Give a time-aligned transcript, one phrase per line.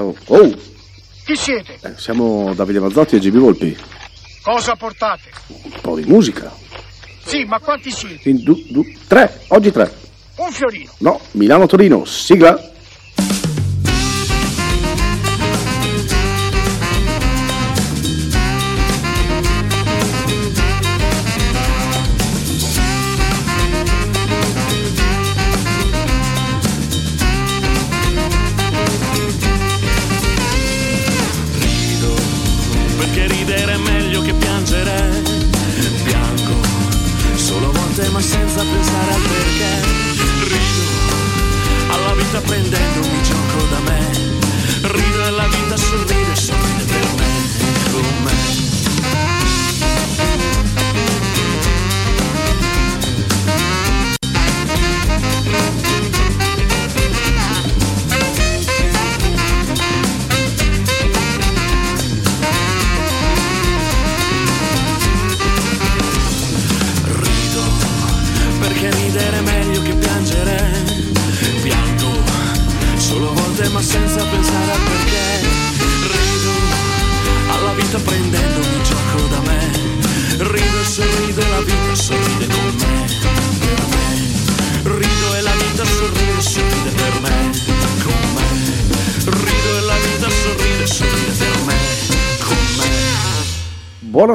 [0.00, 0.56] Oh, oh,
[1.24, 1.78] Chi siete?
[1.82, 3.76] eh, siamo Davide Mazzotti e GB Volpi.
[4.42, 5.30] Cosa portate?
[5.48, 6.50] Un po' di musica.
[7.24, 8.28] Sì, ma quanti siete?
[8.30, 9.92] In du- du- tre, oggi tre.
[10.36, 10.90] Un fiorino.
[10.98, 12.70] No, Milano-Torino, sigla.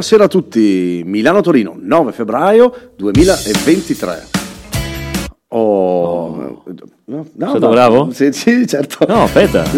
[0.04, 4.28] Buonasera a tutti, Milano-Torino, 9 febbraio 2023.
[5.48, 6.62] Oh,
[7.06, 7.70] no, no, no.
[7.70, 8.12] bravo?
[8.12, 9.06] Sì, sì, certo.
[9.08, 9.64] No, aspetta.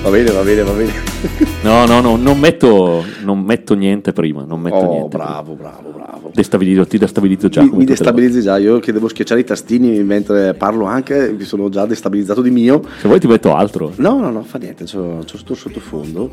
[0.00, 1.53] Va bene, va bene, va bene.
[1.64, 4.44] No, no, no, non metto, non metto niente prima.
[4.46, 5.16] Non metto Oh, niente.
[5.16, 6.18] bravo, bravo, bravo.
[6.18, 6.30] prima.
[6.34, 7.62] Destabilizzo, ti destabilizzo già.
[7.62, 11.70] Mi, mi destabilizzi già, io che devo schiacciare i tastini mentre parlo anche, mi sono
[11.70, 12.82] già destabilizzato di mio.
[13.00, 13.92] Se vuoi ti metto altro.
[13.96, 16.32] No, no, no, fa niente, c'ho, c'ho sto sottofondo.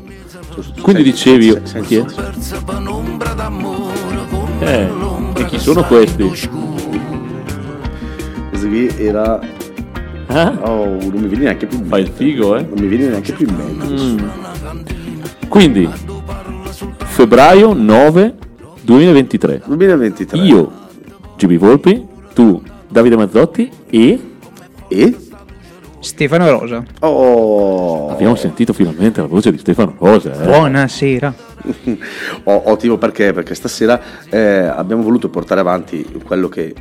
[0.54, 1.96] C'ho sotto- Quindi senti, dicevi, senti, senti, chi
[4.60, 4.68] è?
[4.68, 4.88] Eh,
[5.40, 6.24] e chi sono questi?
[8.48, 9.40] Questo qui era...
[10.26, 10.52] Ah?
[10.62, 12.24] Oh, non mi viene neanche più in Fai il mente.
[12.24, 12.62] figo, eh?
[12.62, 13.86] Non mi viene neanche più in mente.
[13.86, 14.18] Mm.
[15.52, 15.86] Quindi,
[17.04, 18.34] febbraio 9
[18.80, 19.62] 2023.
[19.66, 20.38] 2023.
[20.38, 20.72] Io,
[21.36, 24.18] GB Volpi, tu, Davide Mazzotti e...
[24.88, 25.16] E?
[26.00, 26.82] Stefano Rosa.
[27.00, 28.08] Oh!
[28.08, 30.32] Abbiamo sentito finalmente la voce di Stefano Rosa.
[30.32, 30.46] Eh?
[30.46, 31.34] Buonasera.
[32.44, 33.34] Ottimo perché?
[33.34, 36.74] Perché stasera eh, abbiamo voluto portare avanti quello che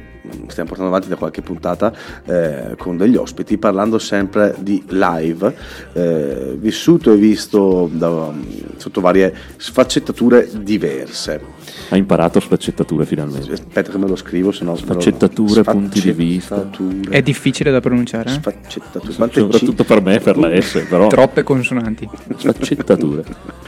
[0.48, 1.94] stiamo portando avanti da qualche puntata
[2.26, 5.56] eh, con degli ospiti, parlando sempre di live,
[5.94, 8.32] eh, vissuto e visto da,
[8.78, 11.61] sotto varie sfaccettature diverse.
[11.92, 13.52] Ha imparato sfaccettature finalmente.
[13.52, 14.76] Aspetta che me lo scrivo, se no...
[14.78, 16.70] Sfaccettature, punti di vista.
[17.10, 18.30] È difficile da pronunciare.
[18.30, 18.34] eh?
[18.34, 19.14] Sfaccettature.
[19.14, 21.08] Quante Soprattutto per me, per la S, però.
[21.08, 22.08] Troppe consonanti.
[22.38, 23.24] Sfaccettature.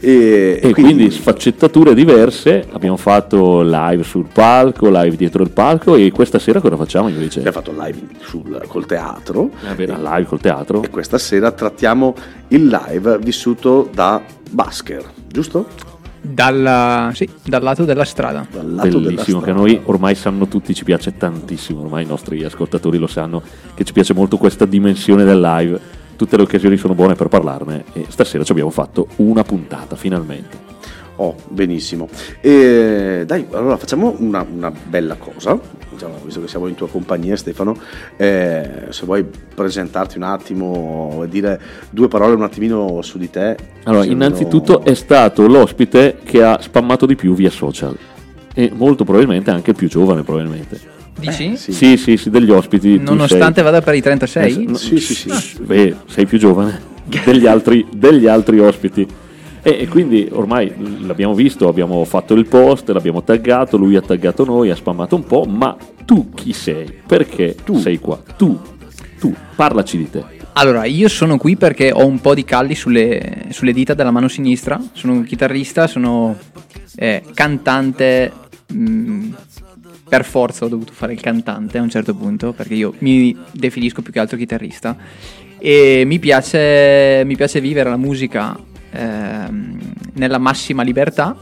[0.00, 6.10] E, E quindi sfaccettature diverse, abbiamo fatto live sul palco, live dietro il palco e
[6.10, 7.38] questa sera cosa facciamo invece?
[7.38, 9.50] Abbiamo fatto live sul- col teatro.
[9.62, 10.82] Vabbè, live col teatro.
[10.82, 12.14] E questa sera trattiamo
[12.48, 14.20] il live vissuto da
[14.50, 15.66] Basker, giusto?
[16.28, 18.46] Dalla- sì, dal lato della strada.
[18.50, 19.60] Dal lato della Bellissimo, che a strada.
[19.60, 23.42] noi ormai sanno tutti, ci piace tantissimo, ormai i nostri ascoltatori lo sanno,
[23.74, 25.80] che ci piace molto questa dimensione del live,
[26.16, 30.74] tutte le occasioni sono buone per parlarne e stasera ci abbiamo fatto una puntata finalmente.
[31.16, 32.08] Oh, benissimo.
[32.40, 35.58] E dai, allora facciamo una, una bella cosa.
[35.90, 37.74] Diciamo, visto che siamo in tua compagnia, Stefano,
[38.18, 43.56] eh, se vuoi presentarti un attimo e dire due parole un attimino su di te.
[43.84, 47.96] Allora, innanzitutto è stato l'ospite che ha spammato di più via social
[48.54, 50.78] e molto probabilmente anche il più giovane probabilmente.
[51.18, 51.52] Dici?
[51.52, 51.72] Eh, sì.
[51.72, 52.98] Sì, sì, sì, degli ospiti.
[52.98, 54.52] Nonostante sei- vada per i 36?
[54.52, 55.30] Eh, no, Sì, sì, sì.
[55.30, 56.78] shh, Beh, sei più giovane
[57.24, 59.06] degli altri, degli altri ospiti.
[59.66, 60.72] E, e quindi ormai
[61.04, 65.24] l'abbiamo visto, abbiamo fatto il post, l'abbiamo taggato, lui ha taggato noi, ha spammato un
[65.24, 67.00] po', ma tu chi sei?
[67.04, 68.22] Perché tu sei qua?
[68.36, 68.56] Tu,
[69.18, 70.24] tu, parlaci di te.
[70.52, 74.28] Allora, io sono qui perché ho un po' di calli sulle, sulle dita della mano
[74.28, 74.80] sinistra.
[74.92, 76.36] Sono un chitarrista, sono
[76.94, 78.32] eh, cantante.
[78.72, 79.32] mm,
[80.08, 84.00] per forza ho dovuto fare il cantante a un certo punto, perché io mi definisco
[84.00, 84.96] più che altro chitarrista.
[85.58, 88.56] E mi piace, mi piace vivere la musica
[88.96, 89.78] ehm,
[90.14, 91.36] nella massima libertà.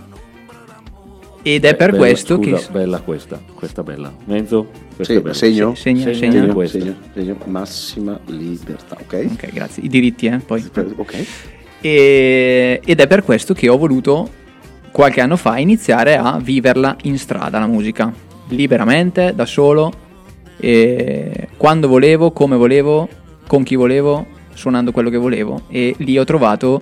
[1.47, 2.73] Ed è per Bella, questo scusa, che.
[2.73, 4.11] Bella questa, questa bella.
[4.25, 4.67] Menzo?
[4.97, 5.35] Questa Sì, bella.
[5.35, 5.75] segno?
[5.75, 6.15] Segna.
[6.15, 6.79] segna questa.
[6.79, 9.27] Segno, segno, massima libertà, ok?
[9.33, 9.83] Ok, grazie.
[9.83, 10.65] I diritti, eh, poi.
[10.97, 11.27] Ok.
[11.83, 14.27] E- ed è per questo che ho voluto
[14.91, 18.11] qualche anno fa iniziare a viverla in strada la musica,
[18.49, 19.93] liberamente, da solo,
[20.57, 23.07] e quando volevo, come volevo,
[23.47, 24.25] con chi volevo,
[24.55, 26.81] suonando quello che volevo e lì ho trovato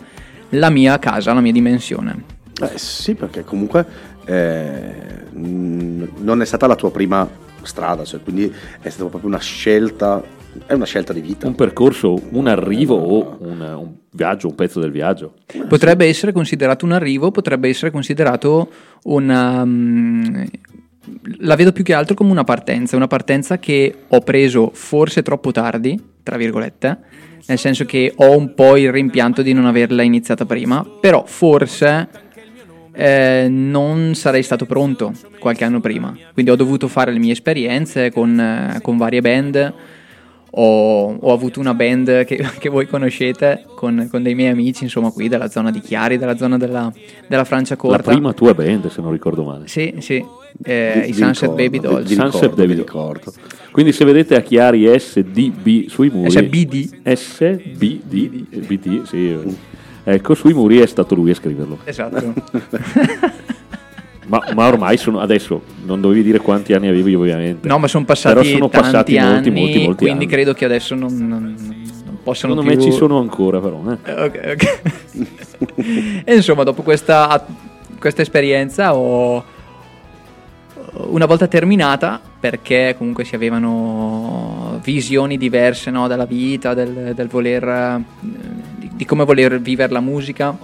[0.52, 2.24] la mia casa, la mia dimensione.
[2.60, 3.86] Eh, sì, perché comunque
[4.24, 4.94] eh,
[5.32, 7.28] non è stata la tua prima
[7.62, 10.22] strada, cioè, quindi è stata proprio una scelta,
[10.66, 11.46] è una scelta di vita.
[11.46, 15.34] Un percorso, un arrivo o un, un viaggio, un pezzo del viaggio.
[15.68, 18.70] Potrebbe essere considerato un arrivo, potrebbe essere considerato
[19.04, 19.64] una...
[19.64, 20.44] mm,
[21.38, 25.50] la vedo più che altro come una partenza, una partenza che ho preso forse troppo
[25.50, 26.98] tardi, tra virgolette,
[27.46, 32.08] nel senso che ho un po' il rimpianto di non averla iniziata prima, però forse
[32.92, 38.10] eh, non sarei stato pronto qualche anno prima, quindi ho dovuto fare le mie esperienze
[38.12, 39.74] con, eh, con varie band.
[40.54, 45.10] Ho, ho avuto una band che, che voi conoscete con, con dei miei amici, insomma,
[45.10, 46.92] qui della zona di Chiari, della zona della,
[47.26, 48.10] della Francia La Corta.
[48.10, 49.66] prima tua band, se non ricordo male.
[49.68, 50.22] Sì, sì,
[50.62, 52.06] eh, Di- i di Sunset ricordo, Baby Dolls.
[52.06, 53.34] di Sunset ricordo, Baby Dolls.
[53.70, 56.30] Quindi se vedete a Chiari SDB sui muri...
[56.30, 57.00] SBD.
[57.14, 59.38] SBD, BD, sì.
[60.04, 61.78] Ecco, sui muri è stato lui a scriverlo.
[61.84, 62.34] Esatto.
[64.26, 67.66] Ma, ma ormai sono, adesso non dovevi dire quanti anni avevi ovviamente.
[67.68, 70.26] No, ma sono passati Però sono passati molti, anni, molti, molti quindi anni.
[70.32, 71.54] credo che adesso non, non,
[72.06, 72.84] non possano Secondo più...
[72.84, 73.82] me ci sono ancora però.
[73.90, 73.98] eh.
[74.04, 76.22] Eh, Ok, ok.
[76.24, 77.44] e insomma, dopo questa,
[77.98, 79.44] questa esperienza ho...
[80.94, 87.66] Una volta terminata, perché comunque si avevano visioni diverse no, della vita, del, del voler...
[87.66, 88.02] eh,
[88.76, 90.54] Di, di come voler vivere la musica,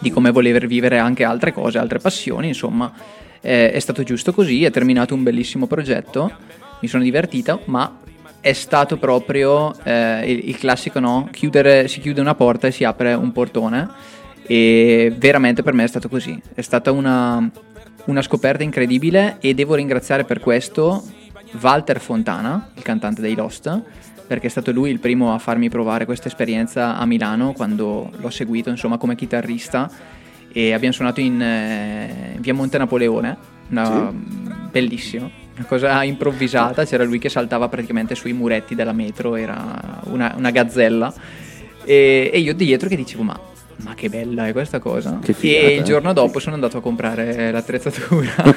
[0.00, 2.92] di come voler vivere anche altre cose, altre passioni, insomma,
[3.40, 6.32] eh, è stato giusto così, è terminato un bellissimo progetto,
[6.80, 7.98] mi sono divertita, ma
[8.40, 12.84] è stato proprio eh, il, il classico no, chiudere, si chiude una porta e si
[12.84, 13.88] apre un portone
[14.46, 17.50] e veramente per me è stato così, è stata una,
[18.04, 21.02] una scoperta incredibile e devo ringraziare per questo
[21.60, 23.82] Walter Fontana, il cantante dei Lost,
[24.26, 28.30] perché è stato lui il primo a farmi provare questa esperienza a Milano quando l'ho
[28.30, 29.90] seguito insomma come chitarrista.
[30.56, 33.36] E abbiamo suonato in eh, via Monte Napoleone,
[33.70, 34.12] una,
[34.70, 40.32] bellissimo, una cosa improvvisata, c'era lui che saltava praticamente sui muretti della metro, era una,
[40.36, 41.12] una gazzella.
[41.84, 43.38] E, e io dietro che dicevo ma,
[43.78, 45.18] ma che bella è questa cosa?
[45.20, 45.82] Figata, e il eh.
[45.82, 48.32] giorno dopo sono andato a comprare l'attrezzatura.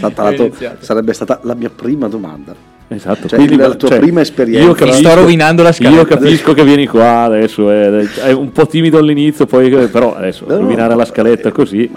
[0.00, 2.79] Tra, l'altro sarebbe stata la mia prima domanda.
[2.92, 4.66] Esatto, Cioè, la tua prima esperienza.
[4.66, 5.96] Io capisco, sto rovinando la scaletta.
[6.00, 10.44] Io capisco che vieni qua adesso, è, è un po' timido all'inizio, poi però adesso
[10.48, 11.88] No, no, rovinare la eh, scaletta così.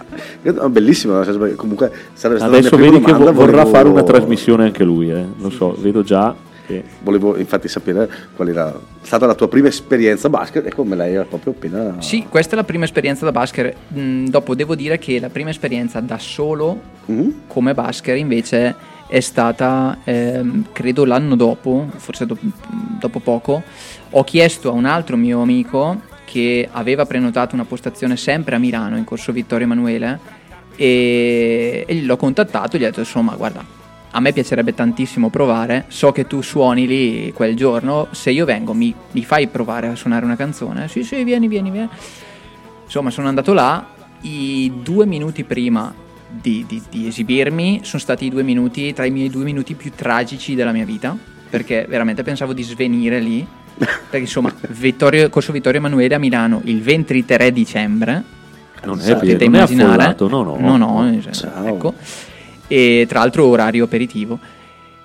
[0.44, 3.88] No, bellissimo, nel senso che comunque sarebbe stata Adesso la vedi che vorrà volevo- fare
[3.90, 5.26] una trasmissione anche lui, eh.
[5.40, 6.36] lo so, vedo già
[6.66, 6.84] che...
[7.02, 11.26] Volevo infatti sapere qual era stata la tua prima esperienza basket e come lei era
[11.26, 11.96] proprio appena...
[12.00, 13.74] Sì, questa è la prima esperienza da basket.
[13.98, 17.42] Mm, dopo devo dire che la prima esperienza da solo Mhm.
[17.48, 18.74] come basket invece
[19.14, 22.36] è stata, ehm, credo l'anno dopo, forse do-
[23.00, 23.62] dopo poco,
[24.10, 28.98] ho chiesto a un altro mio amico che aveva prenotato una postazione sempre a Milano
[28.98, 30.20] in corso Vittorio Emanuele
[30.76, 33.64] e, e l'ho contattato e gli ho detto insomma guarda
[34.10, 38.74] a me piacerebbe tantissimo provare, so che tu suoni lì quel giorno, se io vengo
[38.74, 40.88] mi, mi fai provare a suonare una canzone?
[40.88, 41.90] Sì sì vieni vieni vieni.
[42.84, 43.86] Insomma sono andato là,
[44.22, 46.02] i due minuti prima
[46.42, 49.92] di, di- di esibirmi sono stati i due minuti tra i miei due minuti più
[49.96, 51.16] tragici della mia vita,
[51.50, 53.46] perché veramente pensavo di svenire lì.
[53.76, 58.24] Perché insomma, Vittorio, Corso Vittorio Emanuele a Milano il 23 dicembre,
[58.84, 59.90] Non è, potete non è immaginare.
[60.04, 60.58] affollato, no, no.
[60.58, 61.66] no, no, eh, Ciao.
[61.66, 61.94] ecco.
[62.68, 64.38] E tra l'altro orario aperitivo.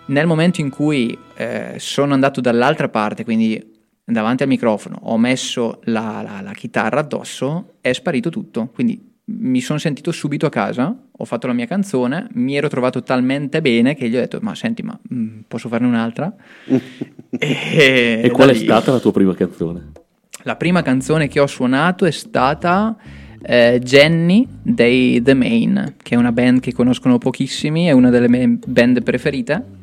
[0.07, 5.81] Nel momento in cui eh, sono andato dall'altra parte, quindi davanti al microfono, ho messo
[5.85, 8.69] la, la- la chitarra addosso, è sparito tutto.
[8.75, 13.03] Quindi mi sono sentito subito a casa, ho fatto la mia canzone, mi ero trovato
[13.03, 16.35] talmente bene che gli ho detto, ma senti, ma mm, posso farne un'altra?
[17.31, 19.93] e, E qual è lì- stata la tua prima canzone?
[20.45, 22.97] la prima canzone che ho suonato è stata
[23.43, 28.29] eh, Jenny dei The Main, che è una band che conoscono pochissimi, è una delle
[28.29, 29.77] mie band preferite.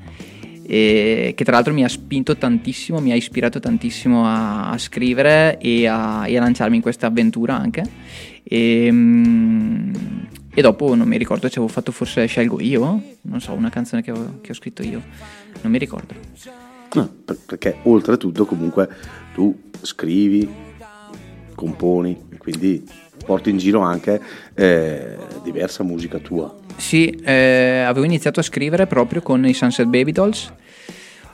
[0.68, 5.60] E che tra l'altro mi ha spinto tantissimo, mi ha ispirato tantissimo a, a scrivere
[5.60, 7.84] e a, e a lanciarmi in questa avventura anche.
[8.48, 9.94] E, mm,
[10.54, 14.04] e dopo non mi ricordo se avevo fatto forse Scelgo io, non so, una canzone
[14.04, 15.02] che ho, che ho scritto io,
[15.62, 16.14] non mi ricordo.
[16.90, 18.88] Per- perché oltretutto comunque
[19.34, 20.48] tu scrivi,
[21.56, 22.88] componi, e quindi
[23.26, 24.22] porti in giro anche
[24.54, 26.54] eh, diversa musica tua.
[26.78, 30.54] Sì, eh, avevo iniziato a scrivere proprio con i Sunset Baby Dolls.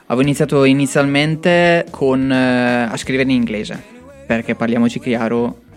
[0.06, 3.82] Avevo iniziato inizialmente con, eh, a scrivere in inglese,
[4.26, 5.70] perché parliamoci chiaro,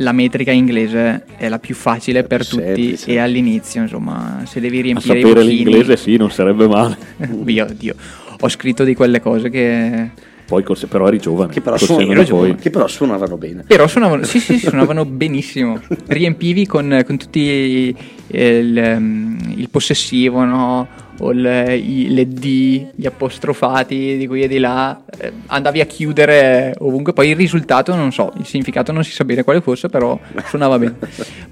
[0.00, 3.10] la metrica inglese è la più facile per più tutti semplice.
[3.10, 5.64] e all'inizio, insomma, se devi A riempire i sapere vocchini...
[5.64, 6.96] l'inglese sì, non sarebbe male.
[7.18, 7.94] Dio, Dio.
[8.40, 10.10] Ho scritto di quelle cose che
[10.50, 11.52] Poi col- però eri giovane.
[11.52, 12.54] Che però, suonavano, poi.
[12.56, 13.62] che però suonavano bene.
[13.68, 15.80] Però suonavano, sì, sì, suonavano benissimo.
[16.08, 17.94] Riempivi con, con tutti
[18.26, 20.88] eh, il, ehm, il possessivo, no?
[21.20, 25.00] O i- le D, gli apostrofati di qui e di là.
[25.20, 27.12] eh, andavi a chiudere ovunque.
[27.12, 30.80] Poi il risultato, non so, il significato non si sa bene quale fosse, però suonava
[30.80, 30.96] bene.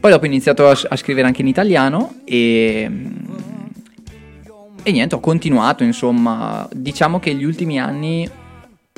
[0.01, 2.91] Poi dopo ho iniziato a, a scrivere anche in italiano e.
[4.83, 6.69] E niente, ho continuato, insomma.
[6.75, 8.29] Diciamo che gli ultimi anni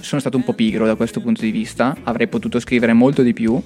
[0.00, 3.33] sono stato un po' pigro da questo punto di vista, avrei potuto scrivere molto di
[3.33, 3.61] più,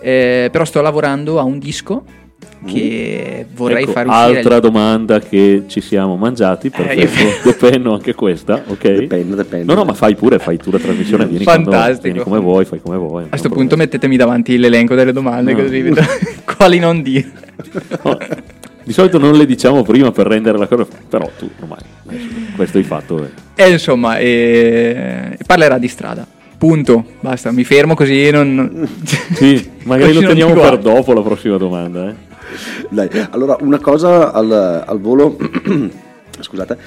[0.00, 2.04] eh, però sto lavorando a un disco
[2.64, 4.36] che vorrei Ecco, far uscire.
[4.38, 8.92] altra domanda che ci siamo mangiati, Eh, perfetto, depenno anche questa, ok?
[8.98, 9.64] Dipende, dipende.
[9.64, 12.02] No, no, ma fai pure, fai tu la trasmissione, vieni, quando- Fantastico.
[12.02, 13.24] vieni come vuoi, fai come vuoi.
[13.24, 15.62] A questo punto mettetemi davanti l'elenco delle domande, No.
[15.62, 16.00] così vedo
[16.56, 17.30] quali non dire.
[18.02, 18.18] No,
[18.86, 21.78] di solito non le diciamo prima per rendere la cosa, però tu ormai
[22.54, 23.24] questo hai fatto.
[23.24, 23.30] eh.
[23.56, 26.24] E insomma, eh, parlerà di strada.
[26.56, 27.04] Punto.
[27.18, 28.88] Basta, mi fermo così non...
[29.34, 32.10] Sì, magari così lo teniamo per dopo la prossima domanda.
[32.10, 32.14] Eh.
[32.88, 35.36] Dai, allora una cosa al, al volo,
[36.38, 36.78] scusate,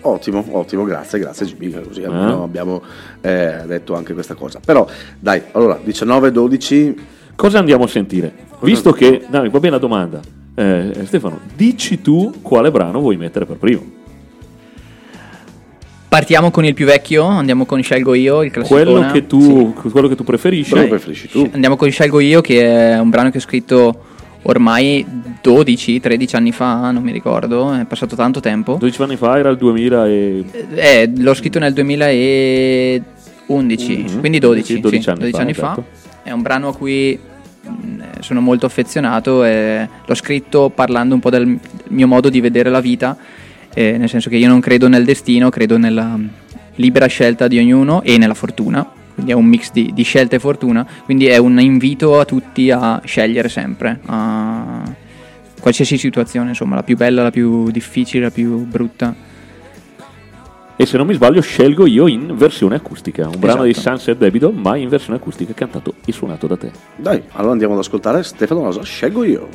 [0.07, 2.09] Ottimo, ottimo, grazie, grazie GB, così Ah.
[2.11, 2.83] almeno abbiamo
[3.21, 4.61] eh, detto anche questa cosa.
[4.65, 4.87] Però
[5.19, 6.95] dai, allora 19-12,
[7.37, 8.33] Cosa andiamo a sentire?
[8.61, 10.21] Visto che, dai, va bene la domanda.
[10.55, 13.83] Eh, Stefano, dici tu quale brano vuoi mettere per primo?
[16.09, 18.85] Partiamo con il più vecchio, andiamo con Scelgo Io, il classicone.
[18.85, 20.71] Quello che tu, quello che tu preferisci?
[20.71, 21.51] quello che preferisci tu.
[21.53, 24.05] Andiamo con Scelgo Io, che è un brano che ho scritto
[24.49, 25.05] ormai
[25.43, 28.77] 12-13 anni fa, non mi ricordo, è passato tanto tempo.
[28.79, 30.45] 12 anni fa era il 2000 e...
[30.75, 33.03] Eh, l'ho scritto nel 2011,
[34.09, 34.19] Mhm.
[34.21, 35.73] quindi 12, Sì, 12 sì, anni 12 fa, anni fa.
[35.73, 35.85] esatto.
[36.23, 37.19] È un brano a cui
[37.63, 42.71] mh, sono molto affezionato e l'ho scritto parlando un po' del mio modo di vedere
[42.71, 43.17] la vita,
[43.75, 46.19] eh, nel senso che io non credo nel destino, credo nella
[46.77, 48.87] libera scelta di ognuno e nella fortuna.
[49.17, 52.71] Quindi è un mix di, di scelta e fortuna, quindi è un invito a tutti
[52.71, 54.83] a scegliere sempre, a
[55.59, 59.15] qualsiasi situazione, insomma, la più bella, la più difficile, la più brutta.
[60.77, 63.97] E se non mi sbaglio scelgo io in versione acustica, un brano di Esatto.
[63.97, 66.71] Sunset Babydoll, ma in versione acustica cantato e suonato da te.
[66.97, 69.49] Dai, allora andiamo ad ascoltare Stefano Rosa, scelgo io.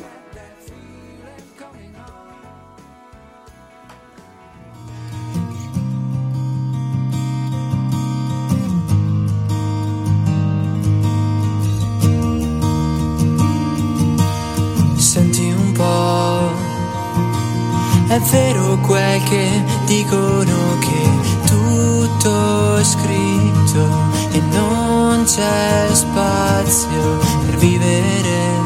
[18.14, 21.10] È vero quel che dicono che
[21.46, 23.88] tutto è scritto
[24.32, 28.60] e non c'è spazio per vivere.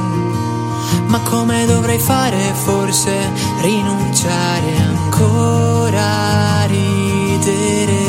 [1.07, 3.15] Ma come dovrei fare forse
[3.61, 8.05] rinunciare ancora a ridere?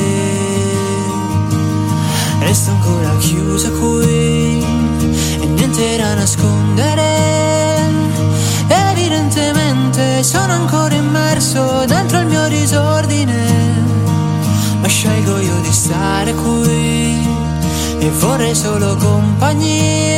[2.39, 4.63] Resto ancora chiusa qui
[5.39, 7.16] e niente da nascondere.
[10.23, 13.83] Sono ancora immerso dentro il mio disordine.
[14.81, 17.27] Ma scelgo io di stare qui
[17.99, 20.16] e vorrei solo compagnia.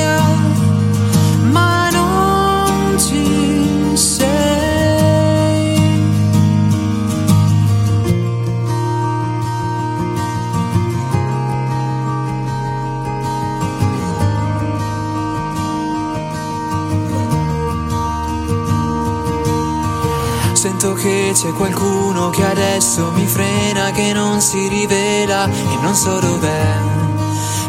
[20.59, 26.19] Sento che c'è qualcuno che adesso mi frena, che non si rivela e non so
[26.19, 26.75] dov'è.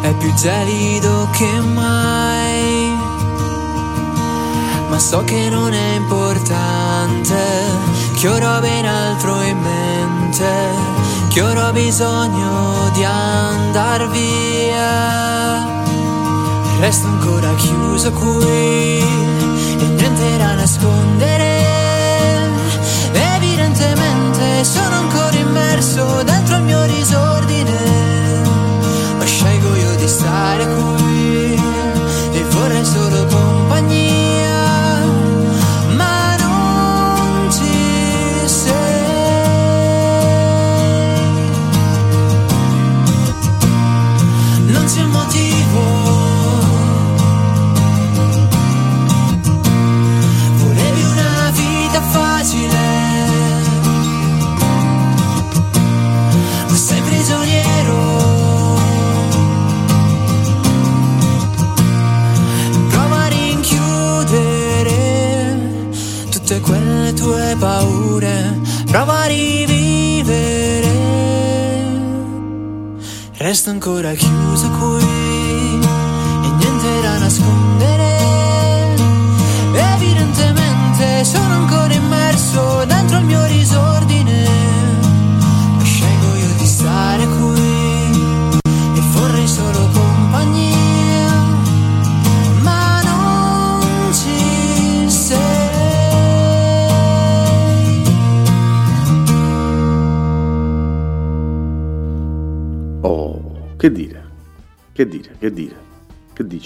[0.01, 2.93] È più gelido che mai.
[4.89, 7.37] Ma so che non è importante,
[8.19, 10.51] che ora ho ben altro in mente,
[11.29, 15.65] che ora ho bisogno di andar via.
[16.81, 21.40] Resto ancora chiuso qui e niente da nascondere.
[24.63, 28.43] Sono ancora immerso dentro il mio disordine.
[29.17, 31.50] Ma scelgo io di stare qui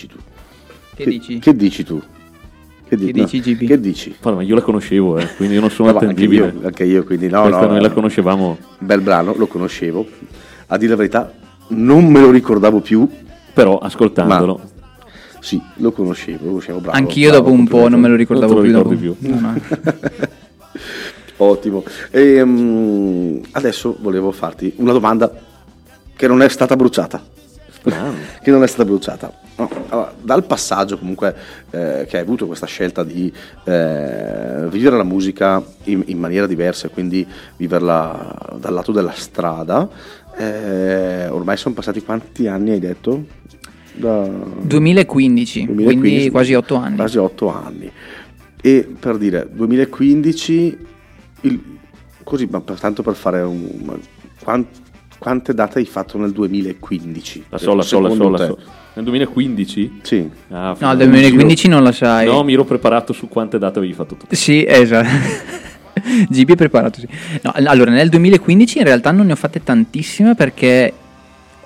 [0.05, 0.17] dici tu?
[0.95, 1.39] Che dici?
[1.39, 2.03] Che dici tu?
[2.87, 3.67] Che, di- Che dici, no, GB?
[3.67, 4.15] Che dici?
[4.21, 6.55] Guarda, ma io la conoscevo, eh, quindi io non sono No, ma anche attendibile.
[6.61, 10.07] io, anche io, quindi no, Questa no, noi la conoscevamo, Bel brano, lo conoscevo.
[10.67, 11.33] A dire la verità,
[11.69, 13.09] non me lo ricordavo più.
[13.55, 14.61] però ascoltandolo.
[15.41, 16.97] Sì, lo conoscevo, lo conoscevo bravo.
[16.97, 18.73] Anch'io bravo, dopo un po' non me lo ricordavo Non più.
[18.73, 19.61] lo dopo- ricordi No, no.
[21.37, 21.83] Ottimo.
[22.11, 25.33] Ehm, adesso volevo farti una domanda
[26.17, 27.23] che non è stata bruciata.
[28.43, 29.33] Che non è stata bruciata.
[29.57, 31.35] No, allora, dal passaggio comunque
[31.71, 33.33] eh, che hai avuto questa scelta di
[33.65, 37.27] eh, vivere la musica in, in maniera diversa, e quindi
[37.57, 39.89] viverla dal lato della strada,
[40.37, 43.27] eh, ormai sono passati quanti anni hai detto?
[43.93, 46.97] Da 2015, 2015, quindi quasi 8 anni.
[46.97, 47.93] Quasi 8 anni.
[48.61, 50.79] E per dire, 2015,
[51.43, 51.63] il-
[52.25, 53.69] così, ma per- tanto per fare un...
[53.85, 53.97] ma
[54.43, 54.67] quan-
[55.19, 57.45] quante date hai fatto nel 2015?
[57.49, 58.57] La so, la so, la so, la.
[58.95, 60.01] Nel 2015?
[60.03, 60.29] Sì.
[60.51, 62.27] Ah, No, del 2015 non la sai.
[62.27, 64.27] No, mi ero preparato su quante date avevi fatto tu.
[64.31, 65.09] Sì, esatto.
[66.29, 67.09] GB è preparato, sì.
[67.43, 70.93] No, allora, nel 2015 in realtà non ne ho fatte tantissime perché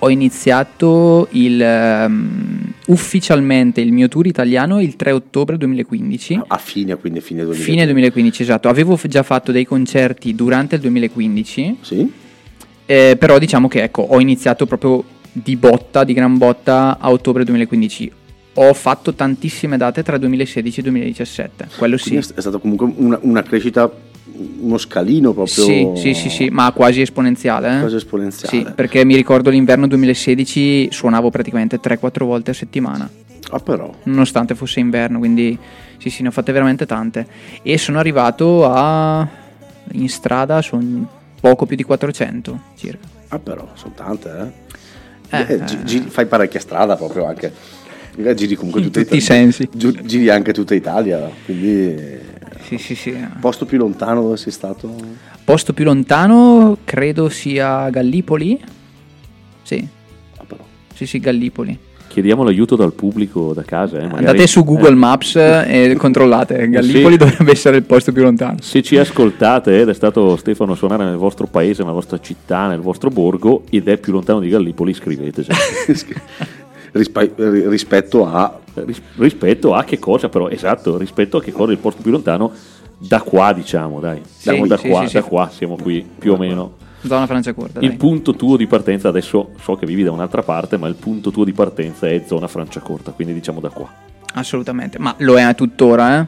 [0.01, 6.41] ho iniziato il, ehm, ufficialmente il mio tour italiano il 3 ottobre 2015.
[6.47, 7.71] A fine, quindi a fine 2015.
[7.71, 8.69] Fine 2015, esatto.
[8.69, 12.11] Avevo già fatto dei concerti durante il 2015, Sì?
[12.89, 17.43] Eh, però diciamo che ecco, ho iniziato proprio di botta, di gran botta a ottobre
[17.43, 18.11] 2015.
[18.55, 22.09] Ho fatto tantissime date tra 2016 e 2017, quello sì.
[22.09, 23.91] Quindi è stata comunque una, una crescita,
[24.61, 25.65] uno scalino proprio...
[25.65, 27.77] Sì, sì, sì, sì, ma quasi esponenziale.
[27.77, 27.79] eh?
[27.81, 28.57] Quasi esponenziale.
[28.57, 33.07] Sì, perché mi ricordo l'inverno 2016 suonavo praticamente 3-4 volte a settimana,
[33.51, 35.55] Ah però, nonostante fosse inverno, quindi
[35.97, 37.27] sì, sì, ne ho fatte veramente tante.
[37.61, 39.27] E sono arrivato a...
[39.91, 43.07] in strada sono poco più di 400 circa.
[43.29, 44.29] ah però, sono tante,
[45.29, 45.37] eh?
[45.37, 47.53] Eh, Eh, gi- giri- fai parecchia strada proprio anche.
[48.17, 49.41] Eh, Giri comunque tutta tutti i Italia.
[49.51, 49.69] sensi.
[49.71, 52.17] Gi- Giri anche tutta Italia, quindi...
[52.63, 53.27] Sì, sì, sì.
[53.39, 54.93] Posto più lontano dove sei stato?
[55.43, 58.59] Posto più lontano credo sia Gallipoli.
[59.63, 59.87] Sì,
[60.37, 60.63] Ah però.
[60.93, 61.77] sì, sì, Gallipoli.
[62.09, 63.97] Chiediamo l'aiuto dal pubblico da casa.
[63.99, 66.67] Eh, magari- Andate su Google eh, Maps e controllate.
[66.67, 67.17] Gallipoli Sì.
[67.19, 68.57] dovrebbe essere il posto più lontano.
[68.61, 72.67] Se ci ascoltate ed è stato Stefano a suonare nel vostro paese, nella vostra città,
[72.67, 75.51] nel vostro borgo ed è più lontano di Gallipoli, scriveteci.
[76.91, 78.59] Rispe- ri- rispetto a...
[78.73, 80.49] Ris- rispetto a che cosa però?
[80.49, 82.51] Esatto, rispetto a che cosa è il posto più lontano
[82.97, 84.21] da qua diciamo, dai.
[84.25, 85.27] Siamo da, sì, qua, sì, da sì.
[85.27, 86.73] qua, siamo qui più o meno.
[87.01, 87.79] Zona Francia corta.
[87.79, 87.97] Il dai.
[87.97, 91.43] punto tuo di partenza, adesso so che vivi da un'altra parte, ma il punto tuo
[91.43, 93.89] di partenza è zona Franciacorta, quindi diciamo da qua.
[94.33, 96.27] Assolutamente, ma lo è tuttora, eh.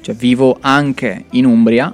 [0.00, 1.92] Cioè, vivo anche in Umbria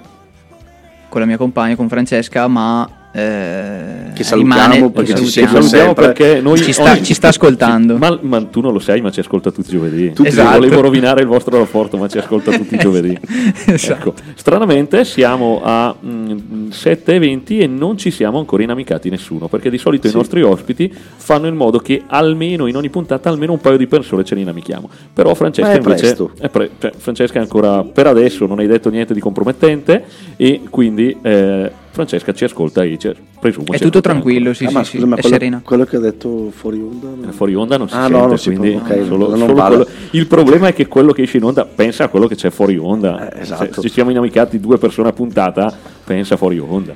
[1.09, 5.63] con la mia compagna, con Francesca, ma eh, Che salutiamo rimane, perché ci salutiamo.
[5.63, 6.07] sempre.
[6.07, 7.97] perché noi Ci sta- ci sta ascoltando.
[7.97, 10.13] Ma, ma tu non lo sai, ma ci ascolta tutti i giovedì.
[10.13, 10.59] Tutti Esatto.
[10.59, 13.17] Volevo rovinare il vostro rapporto, ma ci ascolta tutti i giovedì.
[13.67, 14.09] Esatto.
[14.09, 14.15] Ecco.
[14.35, 20.09] Stranamente siamo a mm, 7.20 e non ci siamo ancora inamicati nessuno, perché di solito
[20.09, 23.87] i nostri ospiti fanno in modo che almeno in ogni puntata almeno un paio di
[23.87, 24.89] persone ce ne inamichiamo.
[25.13, 29.15] Però Francesca è invece è pre- cioè, Francesca ancora per adesso non hai detto niente
[29.15, 30.05] di compromettente
[30.37, 34.75] e quindi eh, Francesca ci ascolta e ci, presumo È tutto tranquillo, sì, Ah, sì,
[34.75, 35.61] ma sì, scusa, ma è quello, serena.
[35.65, 37.07] quello che ha detto fuori onda...
[37.07, 37.27] ancora.
[37.27, 37.33] no?
[37.33, 39.53] Fuori onda non si Ah, sente, no, non si quindi può, ok, solo- non solo
[39.55, 42.51] quello- il problema è che quello che esce in onda pensa a quello che c'è
[42.51, 43.31] fuori onda.
[43.33, 43.75] Eh, esatto.
[43.75, 45.73] Se ci siamo inamicati due persone a puntata,
[46.05, 46.95] pensa fuori onda.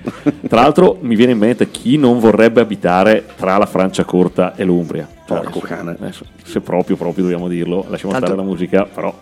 [0.49, 4.65] Tra l'altro mi viene in mente chi non vorrebbe abitare tra la Francia corta e
[4.65, 5.09] l'Umbria.
[5.25, 5.95] Porco cane.
[6.01, 9.15] adesso, se proprio, proprio dobbiamo dirlo, lasciamo Tanto- stare la musica, però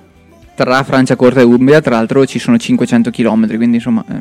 [0.55, 4.15] Tra Francia corta e Umbria, tra l'altro, ci sono 500 km, quindi insomma eh,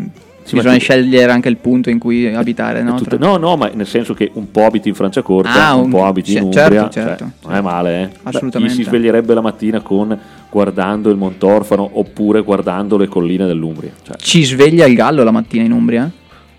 [0.46, 2.84] Sì, bisogna tu- scegliere anche il punto in cui abitare.
[2.84, 5.74] No, Tutte- no, no, ma nel senso che un po' abiti in Francia corta, Ah,
[5.74, 7.24] un un- po' abiti in sì, Umbria, certo, certo.
[7.42, 8.10] cioè, non è male, eh.
[8.24, 8.74] Assolutamente.
[8.76, 10.18] Chi si sveglierebbe la mattina con
[10.52, 13.92] guardando il Montorfano oppure guardando le colline dell'Umbria.
[14.04, 16.10] Cioè, Ci sveglia il gallo la mattina in Umbria?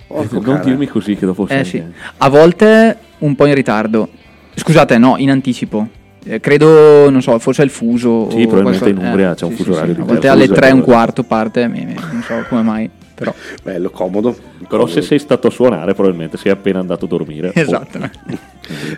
[0.09, 0.65] Porco non cane.
[0.65, 1.83] dirmi così che dopo Eh sì,
[2.19, 4.09] a volte un po' in ritardo.
[4.55, 5.89] Scusate, no, in anticipo.
[6.29, 8.29] Eh, credo, non so, forse è il fuso.
[8.31, 10.01] Sì, o probabilmente qualcosa- in Umbria c'è un sì, fuso sì, orario sì.
[10.01, 10.13] A diverso.
[10.13, 12.91] volte alle Fuso, 3 e un quarto parte, non so come mai.
[13.17, 13.35] Però.
[13.65, 14.33] Bello, comodo.
[14.33, 14.87] Però comodo.
[14.87, 17.53] se sei stato a suonare probabilmente sei appena andato a dormire.
[17.67, 17.99] Esatto.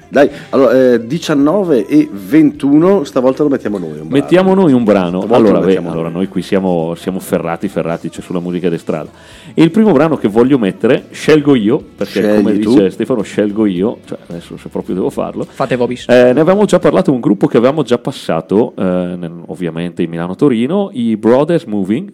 [0.09, 3.91] Dai, allora, eh, 19 e 21, stavolta lo mettiamo noi.
[3.91, 4.11] un brano.
[4.11, 5.21] Mettiamo noi un brano.
[5.29, 6.17] Allora, lo beh, mettiamo allora, noi.
[6.19, 9.11] noi qui siamo, siamo ferrati, ferrati, c'è sulla musica di strada.
[9.53, 12.71] E il primo brano che voglio mettere, scelgo io, perché Scegli come tu.
[12.71, 15.45] dice Stefano, scelgo io, cioè adesso se proprio devo farlo.
[15.49, 16.07] Fate Vobis.
[16.09, 20.09] Eh, ne avevamo già parlato, un gruppo che avevamo già passato, eh, nel- ovviamente in
[20.11, 22.11] Milano-Torino, i Brothers Moving,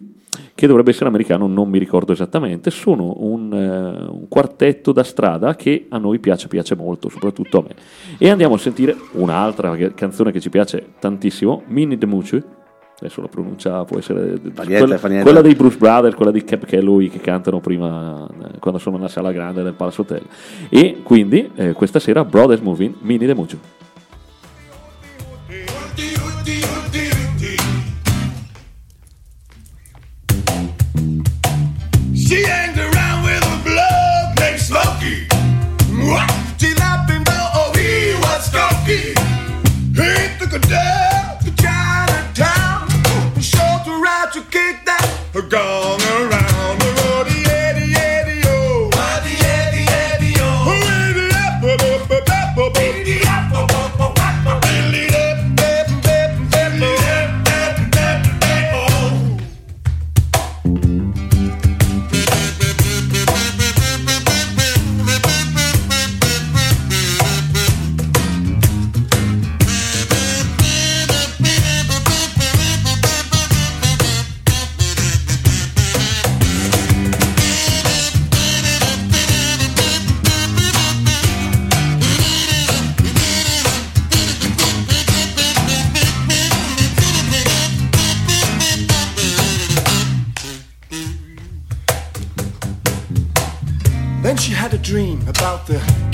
[0.53, 5.55] che dovrebbe essere americano, non mi ricordo esattamente, sono un, eh, un quartetto da strada
[5.55, 7.75] che a noi piace, piace molto, soprattutto a me.
[8.17, 12.43] E andiamo a sentire un'altra canzone che ci piace tantissimo, Minnie the Mooch.
[12.97, 17.09] Adesso la pronuncia può essere niente, quella, quella dei Bruce Brothers, quella di Cap Calloway
[17.09, 20.21] che cantano prima eh, quando sono nella sala grande del Palace Hotel.
[20.69, 23.57] E quindi eh, questa sera Brothers Moving, Minnie the Mooch.
[32.27, 35.27] She hangs around with a blood named Smokey.
[36.09, 36.27] What?
[36.59, 36.73] She
[37.07, 39.13] him know oh, he was skunky.
[39.93, 42.89] He took her down to Chinatown.
[43.39, 45.84] Showed her how to kick that around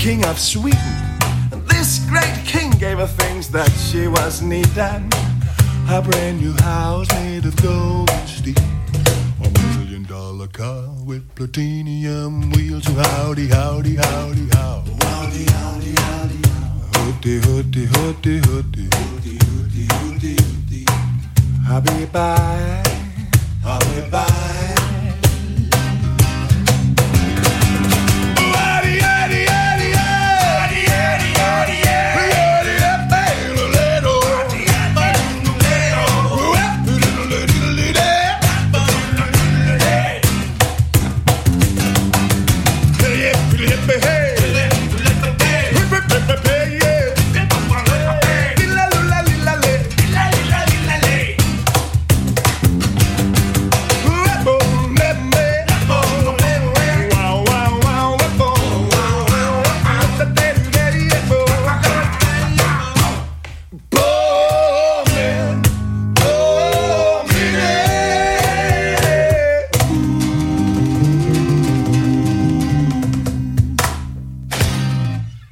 [0.02, 0.80] king of Sweden.
[1.52, 5.06] And this great king gave her things that she was needing.
[5.90, 8.56] A brand new house made of gold and steel.
[9.46, 12.86] A million dollar car with platinum wheels.
[12.86, 14.84] Howdy, howdy, howdy, how.
[15.02, 16.90] Howdy, howdy, howdy, how.
[16.98, 18.90] Hoody, hoody, hoody, hoody.
[18.90, 20.84] Hoody, hoody, hoody, hoody.
[21.70, 22.84] I'll be by.
[23.64, 24.51] I'll be by.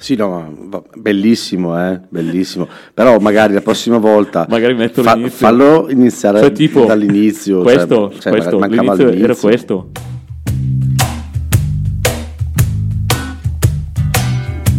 [0.10, 0.52] Sì, no,
[0.98, 2.68] bellissimo, eh, bellissimo.
[2.96, 5.38] Però magari la prossima volta Magari metto fa- l'inizio.
[5.38, 7.62] fallo iniziare Cioè, tipo, dall'inizio.
[7.62, 9.48] questo, cioè, cioè, questo, mancava l'inizio era all'inizio.
[9.48, 9.92] questo.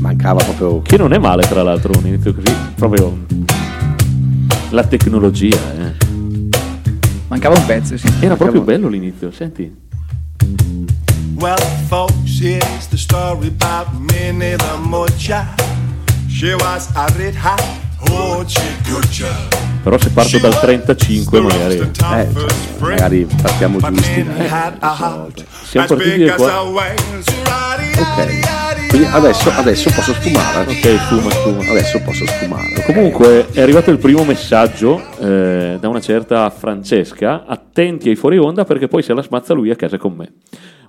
[0.00, 0.82] Mancava proprio.
[0.82, 2.52] Che non è male, tra l'altro, un inizio così.
[2.74, 3.16] Proprio
[4.70, 6.08] la tecnologia, eh.
[7.28, 8.08] Mancava un pezzo, sì.
[8.18, 9.88] Era proprio bello l'inizio, senti.
[11.40, 11.56] Well,
[11.88, 15.46] folks, here's the story about Minnie the Moocher.
[16.28, 17.62] She was a red hot
[17.98, 18.76] hoochie.
[19.82, 21.76] Però se parto dal 35 magari...
[21.78, 22.28] Eh, cioè,
[22.78, 24.20] magari partiamo giusti.
[24.20, 26.62] Heart Siamo partiti da qua.
[26.62, 26.88] Ok.
[28.90, 30.70] Quindi adesso, adesso posso sfumare.
[30.70, 31.70] Ok, fuma, fuma.
[31.70, 32.82] Adesso posso sfumare.
[32.84, 38.64] Comunque è arrivato il primo messaggio eh, da una certa Francesca, attenti ai fuori onda
[38.66, 40.32] perché poi se la smazza lui a casa con me.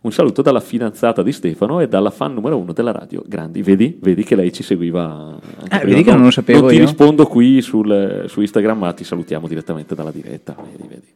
[0.04, 3.22] Un saluto dalla fidanzata di Stefano e dalla fan numero uno della radio.
[3.24, 4.00] Grandi, vedi?
[4.02, 5.04] Vedi che lei ci seguiva.
[5.04, 5.84] anche Eh, prima.
[5.84, 6.82] vedi che non lo sapevo Non ti io.
[6.82, 10.56] rispondo qui sul- su Instagram, ma ti salutiamo direttamente dalla diretta.
[10.60, 11.08] Vedi, vedi.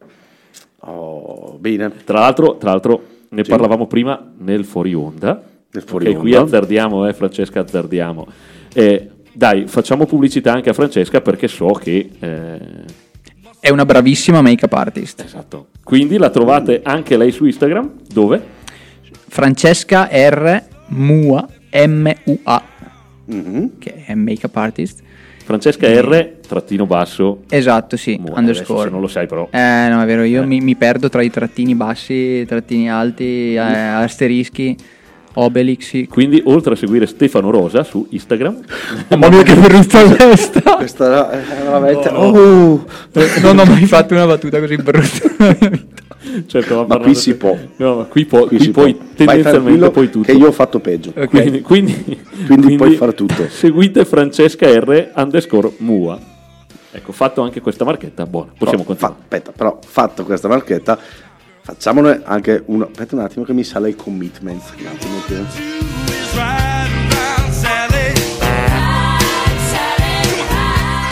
[0.82, 1.90] Oh, bene.
[2.04, 3.50] Tra l'altro, tra l'altro ne Sì.
[3.50, 5.42] parlavamo prima nel fuori onda.
[5.72, 6.20] Nel fuori Ok, onda.
[6.22, 8.26] qui azzardiamo, eh, Francesca, azzardiamo.
[8.72, 12.08] Eh, dai, facciamo pubblicità anche a Francesca perché so che...
[12.20, 12.60] eh,
[13.58, 15.22] È una bravissima make-up artist.
[15.24, 15.68] esatto.
[15.82, 18.54] Quindi la trovate anche lei su Instagram, dove?
[19.28, 20.62] Francesca R.
[20.88, 22.62] Mua, M-U-A,
[23.26, 23.70] Mhm.
[23.78, 25.02] che è make-up artist.
[25.44, 28.90] Francesca R, trattino basso, Esatto, sì, Mua, underscore.
[28.90, 29.48] non lo sai però.
[29.52, 30.46] Eh, no, è vero, io Eh.
[30.46, 34.76] mi, mi perdo tra i trattini bassi, trattini alti, eh, asterischi,
[35.34, 36.06] obelixi.
[36.08, 38.58] Quindi oltre a seguire Stefano Rosa su Instagram,
[39.10, 40.60] Mamma mia che brutta testa!
[40.76, 42.08] Questa era, era veramente...
[42.08, 42.84] Oh,
[43.42, 45.00] non ho mai fatto una battuta così brutta
[45.38, 46.02] nella mia vita.
[46.46, 47.56] Certo, ma Ma qui si può.
[47.76, 49.04] No, ma qui, può- qui qui si puoi può.
[49.14, 50.26] Tendenzialmente puoi tutto.
[50.26, 51.12] Che io ho fatto peggio.
[51.16, 51.28] Ok.
[51.28, 53.46] Quindi, quindi, Quindi puoi fare tutto.
[53.48, 56.18] Seguite Francesca R underscore Mua.
[56.92, 58.52] Ecco, fatto anche questa marchetta, buona.
[58.56, 59.14] Possiamo Però, continuare.
[59.14, 60.98] fa- aspetta, però fatto questa marchetta,
[61.62, 62.84] facciamone anche uno.
[62.90, 64.62] Aspetta un attimo che mi sale il commitment.
[64.78, 66.75] Un attimo che...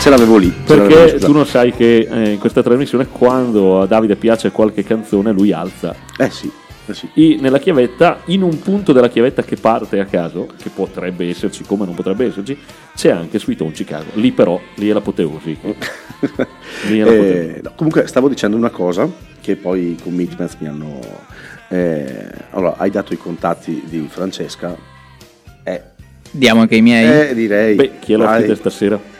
[0.05, 0.53] Ce l'avevo lì.
[0.67, 1.25] ce l'avevo, Perché scusa.
[1.25, 5.51] tu non sai che eh, in questa trasmissione quando a Davide piace qualche canzone lui
[5.51, 6.51] alza Eh sì,
[6.85, 7.09] eh sì.
[7.15, 11.63] I- nella chiavetta, in un punto della chiavetta che parte a caso, che potrebbe esserci
[11.63, 12.55] come non potrebbe esserci,
[12.95, 14.11] c'è anche Sweet Home Chicago.
[14.13, 15.57] Lì però, lì è l'apoteosi.
[16.87, 17.37] Lì è l'apoteosi.
[17.55, 19.09] Eh, no, comunque stavo dicendo una cosa
[19.41, 20.99] che poi i commitments mi hanno...
[21.69, 24.75] eh, allora, hai dato i contatti di Francesca?
[25.63, 25.81] Eh,
[26.29, 27.29] Diamo anche i miei.
[27.29, 27.73] eh, direi...
[27.73, 29.13] Beh, chi è l'ospite stasera?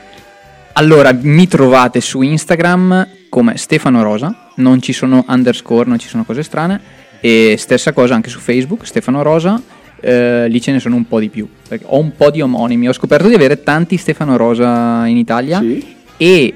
[0.78, 6.26] Allora, mi trovate su Instagram come Stefano Rosa, non ci sono underscore, non ci sono
[6.26, 6.82] cose strane,
[7.22, 9.62] e stessa cosa anche su Facebook, Stefano Rosa,
[10.02, 12.90] eh, lì ce ne sono un po' di più, perché ho un po' di omonimi,
[12.90, 15.96] ho scoperto di avere tanti Stefano Rosa in Italia Sì.
[16.18, 16.54] e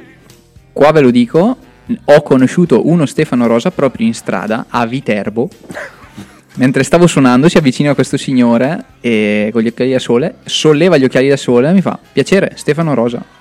[0.73, 1.57] qua ve lo dico,
[2.03, 5.47] ho conosciuto uno Stefano Rosa proprio in strada a Viterbo.
[6.55, 11.05] Mentre stavo suonando si avvicina questo signore e con gli occhiali da sole, solleva gli
[11.05, 13.37] occhiali da sole e mi fa piacere Stefano Rosa.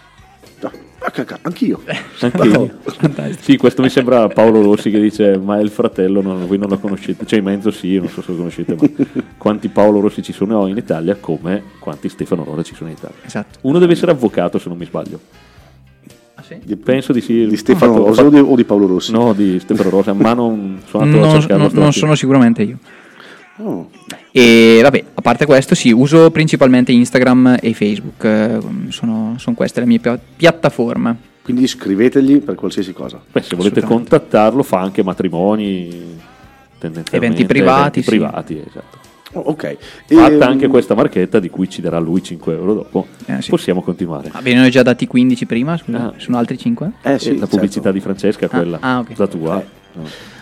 [1.09, 1.81] Ah, cacca, anch'io.
[2.21, 2.71] Anche io.
[3.41, 6.69] Sì, questo mi sembra Paolo Rossi che dice: Ma è il fratello, non- voi non
[6.69, 7.25] lo conoscete.
[7.25, 10.67] Cioè, in mezzo sì, non so se lo conoscete, ma quanti Paolo Rossi ci sono
[10.67, 13.17] in Italia, come quanti Stefano Rosa ci sono in Italia.
[13.25, 13.59] Esatto.
[13.63, 15.19] Uno deve essere avvocato, se non mi sbaglio.
[16.35, 16.59] Ah, sì?
[16.63, 17.47] Di, Penso di sì.
[17.47, 19.11] di Stefano Rosa o di, Paolo Rossi?
[19.11, 22.77] No, di Stefano Rosa, ma non sono Non, non- sono sicuramente io.
[23.61, 23.91] Oh,
[24.31, 28.25] E vabbè, a parte questo, sì, uso principalmente Instagram e Facebook.
[28.25, 28.59] eh,
[28.91, 31.17] Sono, sono queste le mie pia- piattaforme.
[31.43, 33.21] quindi scrivetegli per qualsiasi cosa.
[33.33, 36.17] Beh, se volete contattarlo, fa anche matrimoni.
[36.79, 38.09] tendenzialmente, Eventi privati, eventi sì.
[38.09, 38.99] privati, esatto.
[39.33, 39.77] Oh, ok.
[40.07, 43.07] Fatta Ehm, anche questa marchetta di cui ci darà lui 5 euro dopo.
[43.27, 43.51] Eh, sì.
[43.51, 44.31] Possiamo continuare.
[44.33, 46.15] Ah, ve ne ho già dati 15 prima, scusa, Ah.
[46.19, 46.93] sono altri 5?
[47.03, 47.91] Eh sì, E la pubblicità certo.
[47.93, 49.19] di Francesca, quella, ah, ok.
[49.19, 49.61] la tua.
[49.61, 50.37] Eh.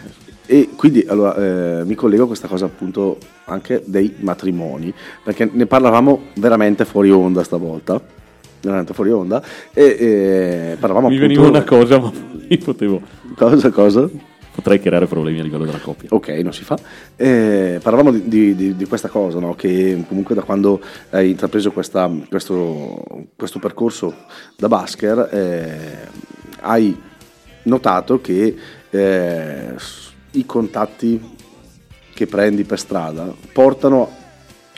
[0.46, 4.92] E quindi allora, eh, mi collego a questa cosa appunto anche dei matrimoni,
[5.24, 8.00] perché ne parlavamo veramente fuori onda stavolta,
[8.60, 11.34] veramente fuori onda, e eh, parlavamo Mi appunto...
[11.34, 12.12] veniva una cosa, ma
[12.48, 13.00] io potevo.
[13.36, 14.08] Cosa, cosa?
[14.54, 16.08] Potrei creare problemi a livello della coppia.
[16.12, 16.78] Ok, non si fa.
[17.14, 19.54] Eh, parlavamo di, di- di- di questa cosa, no?
[19.54, 20.80] che comunque da quando
[21.10, 23.04] hai intrapreso questa- questo,
[23.36, 24.14] questo percorso
[24.56, 26.08] da basker eh,
[26.60, 26.96] hai
[27.64, 28.56] notato che
[28.88, 29.74] eh,
[30.36, 31.20] i contatti
[32.14, 34.10] che prendi per strada portano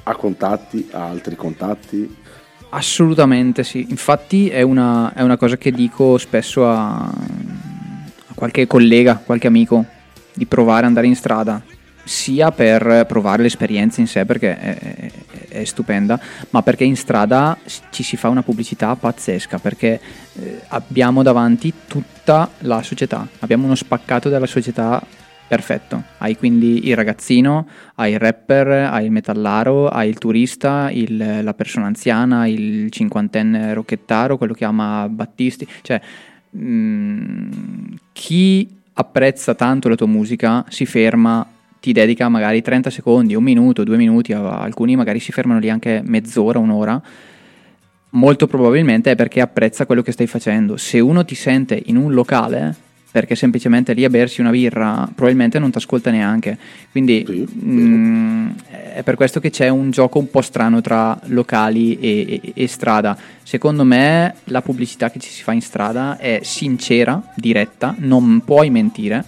[0.02, 2.16] a contatti, a altri contatti.
[2.70, 9.22] Assolutamente sì, infatti è una, è una cosa che dico spesso a, a qualche collega,
[9.24, 9.84] qualche amico,
[10.34, 11.62] di provare ad andare in strada,
[12.04, 15.12] sia per provare l'esperienza in sé perché è, è-
[15.48, 17.56] è stupenda, ma perché in strada
[17.90, 20.00] ci si fa una pubblicità pazzesca, perché
[20.34, 25.02] eh, abbiamo davanti tutta la società, abbiamo uno spaccato della società
[25.48, 26.02] perfetto.
[26.18, 31.54] Hai quindi il ragazzino, hai il rapper, hai il metallaro, hai il turista, il- la
[31.54, 35.66] persona anziana, il cinquantenne rocchettaro, quello che ama Battisti.
[35.82, 36.00] Cioè,
[36.56, 37.50] mm,
[38.12, 41.46] chi apprezza tanto la tua musica si ferma,
[41.80, 46.02] ti dedica magari 30 secondi, un minuto, due minuti, alcuni magari si fermano lì anche
[46.04, 47.00] mezz'ora, un'ora.
[48.10, 50.76] Molto probabilmente è perché apprezza quello che stai facendo.
[50.76, 52.74] Se uno ti sente in un locale,
[53.18, 56.56] perché semplicemente lì a bersi una birra, probabilmente non ti ascolta neanche.
[56.92, 58.50] Quindi Sì, mm,
[58.94, 62.66] è per questo che c'è un gioco un po' strano tra locali e, e- e
[62.68, 63.18] strada.
[63.42, 68.70] Secondo me la pubblicità che ci si fa in strada è sincera, diretta, non puoi
[68.70, 69.24] mentire.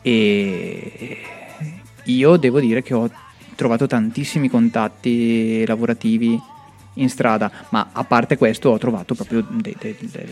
[0.00, 1.16] E
[2.04, 3.10] io devo dire che ho
[3.56, 6.40] trovato tantissimi contatti lavorativi
[6.96, 10.26] in strada, ma a parte questo ho trovato proprio de- de- de-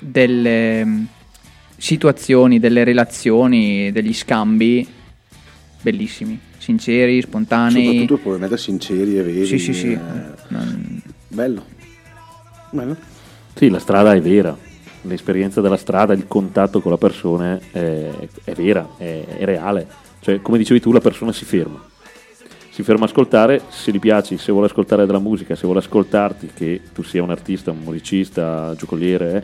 [0.00, 1.04] delle mm,
[1.76, 4.86] situazioni, delle relazioni, degli scambi
[5.82, 7.84] bellissimi, sinceri, spontanei.
[7.84, 9.46] Soprattutto probabilmente sinceri e veri.
[9.46, 9.92] Sì, sì, sì.
[9.92, 9.98] eh,
[10.48, 11.64] Non- bello.
[12.70, 12.96] Bello.
[13.54, 14.56] Sì, la strada è vera.
[15.02, 18.10] L'esperienza della strada, il contatto con la persona è,
[18.44, 19.86] è vera, è, è reale.
[20.20, 21.78] Cioè, come dicevi tu, la persona si ferma.
[22.70, 26.50] si ferma a ascoltare, se gli piaci, se vuole ascoltare della musica, se vuole ascoltarti,
[26.54, 29.42] che tu sia un artista, un musicista, giocoliere, eh,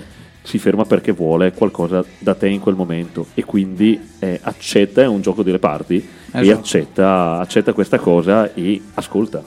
[0.50, 5.06] si ferma perché vuole qualcosa da te in quel momento e quindi eh, accetta, è
[5.06, 6.58] un gioco delle parti, e Esatto.
[6.58, 9.42] accetta, accetta questa cosa e ascolta.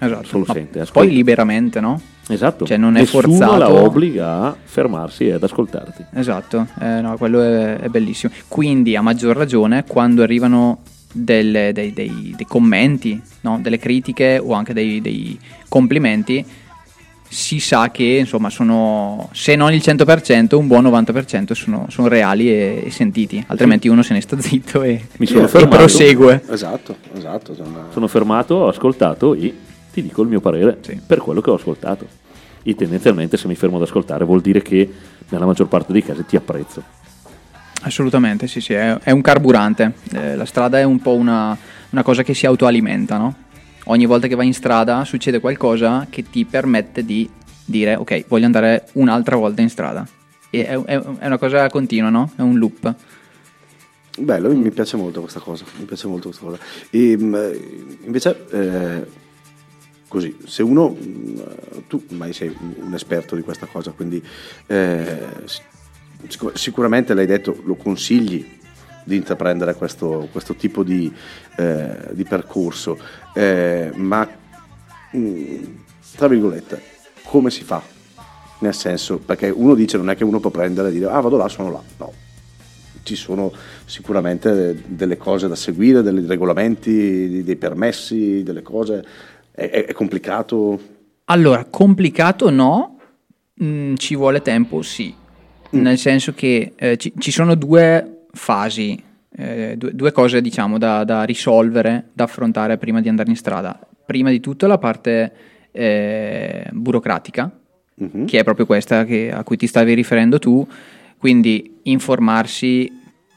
[0.00, 0.26] Esatto.
[0.26, 1.00] Solo Ma sente, ascolta.
[1.00, 2.00] poi liberamente, no?
[2.28, 3.56] Esatto, Cioè, non è nessuno forzato.
[3.56, 6.04] la obbliga a fermarsi e ad ascoltarti.
[6.14, 8.32] Esatto, eh, no, quello è, è bellissimo.
[8.48, 13.58] Quindi a maggior ragione quando arrivano delle- dei, dei- dei commenti, no?
[13.62, 16.44] delle critiche o anche dei, dei complimenti,
[17.30, 22.48] si sa che insomma sono, se non il 100%, un buon 90% sono, sono reali
[22.50, 25.76] e, e sentiti, altrimenti uno se ne sta zitto e, Mi sono e fermato.
[25.76, 26.42] prosegue.
[26.50, 27.54] Esatto, esatto.
[27.54, 29.54] sono- Sono fermato, ho ascoltato e
[29.92, 30.98] ti dico il mio parere Sì.
[31.06, 32.06] per quello che ho ascoltato.
[32.62, 34.90] E tendenzialmente se mi fermo ad ascoltare vuol dire che
[35.28, 36.82] nella maggior parte dei casi ti apprezzo.
[37.82, 39.92] Assolutamente, sì, sì, è, è un carburante.
[40.12, 41.56] Eh, la strada è un po' una,
[41.90, 43.34] una cosa che si autoalimenta, no?
[43.90, 47.28] Ogni volta che vai in strada succede qualcosa che ti permette di
[47.64, 50.06] dire ok, voglio andare un'altra volta in strada.
[50.50, 52.30] E è, è- è una cosa continua, no?
[52.36, 52.94] È un loop.
[54.18, 55.64] Bello, mi piace molto questa cosa.
[55.78, 56.58] Mi piace molto questa cosa.
[56.90, 57.60] E, mh,
[58.04, 59.06] invece, eh,
[60.06, 64.22] così, se uno, mh, tu ormai sei un esperto di questa cosa, quindi
[64.66, 65.18] eh,
[66.26, 68.56] sic- sicuramente l'hai detto, lo consigli
[69.08, 71.12] di intraprendere questo, questo tipo di,
[71.56, 72.96] eh, di percorso,
[73.34, 74.28] eh, ma
[75.12, 75.56] mh,
[76.16, 76.80] tra virgolette,
[77.24, 77.82] come si fa?
[78.60, 81.36] Nel senso, perché uno dice non è che uno può prendere e dire ah vado
[81.36, 81.82] là, sono là.
[81.98, 82.12] No,
[83.02, 83.52] ci sono
[83.84, 89.04] sicuramente delle cose da seguire, dei regolamenti, dei permessi, delle cose.
[89.50, 90.80] È, è- è complicato?
[91.24, 92.98] Allora, complicato no,
[93.62, 95.12] Mm, ci vuole tempo sì,
[95.70, 99.00] nel senso che eh, ci, ci sono due fasi,
[99.36, 103.78] eh, due, due cose diciamo da, da risolvere, da affrontare prima di andare in strada.
[104.06, 105.32] Prima di tutto la parte
[105.70, 107.50] eh, burocratica,
[107.96, 108.24] Mhm.
[108.26, 110.66] che è proprio questa che- a cui ti stavi riferendo tu,
[111.18, 112.90] quindi informarsi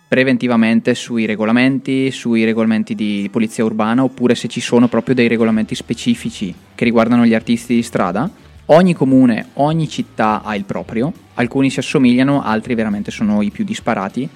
[0.07, 5.73] preventivamente sui regolamenti, sui regolamenti di polizia urbana oppure se ci sono proprio dei regolamenti
[5.75, 8.29] specifici che riguardano gli artisti di strada.
[8.67, 13.63] Ogni comune, ogni città ha il proprio, alcuni si assomigliano, altri veramente sono i più
[13.63, 14.27] disparati,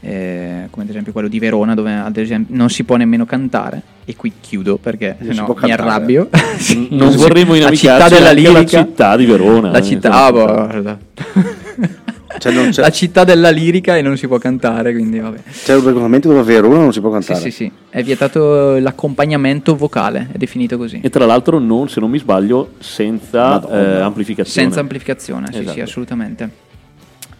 [0.00, 3.82] eh, come ad esempio quello di Verona dove ad esempio non si può nemmeno cantare
[4.04, 5.82] e qui chiudo perché Non sennò mi cantare.
[5.82, 6.28] arrabbio.
[6.58, 10.32] Sì, non vorremmo la inamicarci città della lirica, città di Verona, La eh, città, ah,
[10.32, 10.98] boh.
[12.38, 15.38] Cioè, non c'è, la città della lirica e non si può cantare, quindi vabbè.
[15.64, 17.40] c'è un regolamento dove a Verona non si può Sì, cantare.
[17.40, 21.00] sì, sì, è vietato l'accompagnamento vocale, è definito così.
[21.02, 24.66] E tra l'altro non, se non mi sbaglio, senza eh, amplificazione.
[24.66, 25.72] Senza amplificazione, sì, Esatto.
[25.72, 26.50] sì, assolutamente.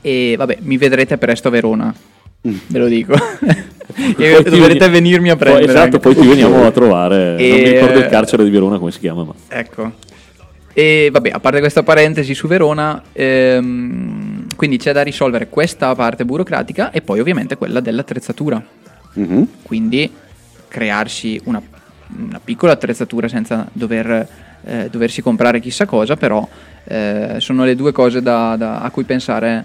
[0.01, 1.95] E vabbè, mi vedrete presto a Verona,
[2.41, 3.15] ve lo dico.
[3.15, 5.73] e Poi ti dovrete veni- venirmi a poi- prendere.
[5.73, 5.99] esatto, anche.
[5.99, 7.37] poi ti veniamo a trovare.
[7.37, 9.93] E- Non mi ricordo il carcere di Verona come si chiama, ma Ecco.
[10.73, 16.25] E vabbè, a parte questa parentesi su Verona, ehm, quindi c'è da risolvere questa parte
[16.25, 18.63] burocratica e poi ovviamente quella dell'attrezzatura.
[19.15, 19.49] Mhm.
[19.63, 20.09] Quindi
[20.69, 21.61] crearsi una,
[22.29, 24.29] una piccola attrezzatura senza dover,
[24.65, 26.47] eh, doversi comprare chissà cosa, però
[26.85, 29.65] eh, sono le due cose da- da- a cui pensare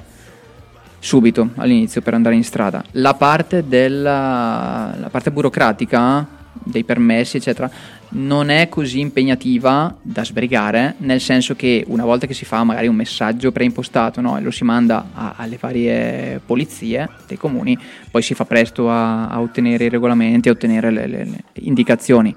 [1.04, 2.82] subito all'inizio per andare in strada.
[2.92, 6.26] La parte, della, la parte burocratica
[6.64, 7.70] dei permessi, eccetera,
[8.16, 12.88] non è così impegnativa da sbrigare, nel senso che una volta che si fa magari
[12.88, 17.78] un messaggio preimpostato no, e lo si manda a- alle varie polizie dei comuni,
[18.10, 22.34] poi si fa presto a, a ottenere i regolamenti, a ottenere le- le- le indicazioni.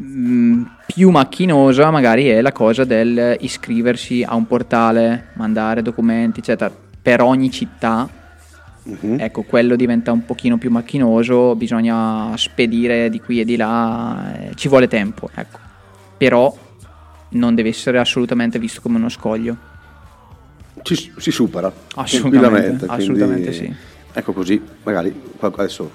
[0.00, 6.70] Mm, più macchinosa magari è la cosa del iscriversi a un portale, mandare documenti, eccetera,
[7.08, 8.06] per ogni città.
[8.82, 9.16] Mhm.
[9.18, 14.54] Ecco, quello diventa un pochino più macchinoso, bisogna spedire di qui e di là, eh,
[14.56, 15.58] ci vuole tempo, ecco.
[16.18, 16.54] Però
[17.30, 19.56] non deve essere assolutamente visto come uno scoglio.
[20.82, 23.74] Ci- si supera Assolutamente, assolutamente quindi- sì.
[24.12, 25.90] Ecco così, magari adesso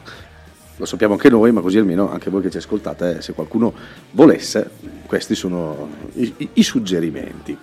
[0.78, 3.72] lo sappiamo anche noi, ma così almeno anche voi che ci ascoltate, se qualcuno
[4.12, 4.68] volesse,
[5.06, 7.56] questi sono i, i- i suggerimenti.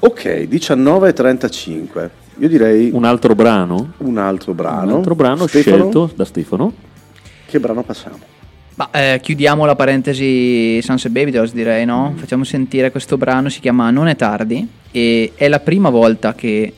[0.00, 4.92] Ok, 19.35, io direi un altro brano, un altro brano.
[4.92, 6.72] un altro brano Stefano, scelto da Stefano.
[7.46, 8.18] Che brano passiamo?
[8.76, 12.14] Ma eh, chiudiamo la parentesi Sunset Baby Dolls direi, no?
[12.16, 16.72] Facciamo sentire questo brano, si chiama Non è tardi e è la prima volta che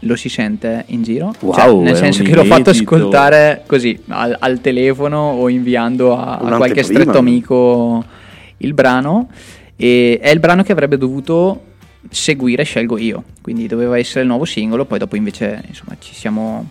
[0.00, 1.32] lo si sente in giro.
[1.40, 6.36] Wow, Cioè, nel senso che l'ho fatto ascoltare così al, al telefono o inviando a,
[6.36, 8.04] a qualche stretto amico
[8.58, 9.28] il brano
[9.74, 11.62] e è il brano che avrebbe dovuto
[12.10, 16.68] seguire Scelgo io, quindi doveva essere il nuovo singolo, poi dopo invece insomma ci siamo,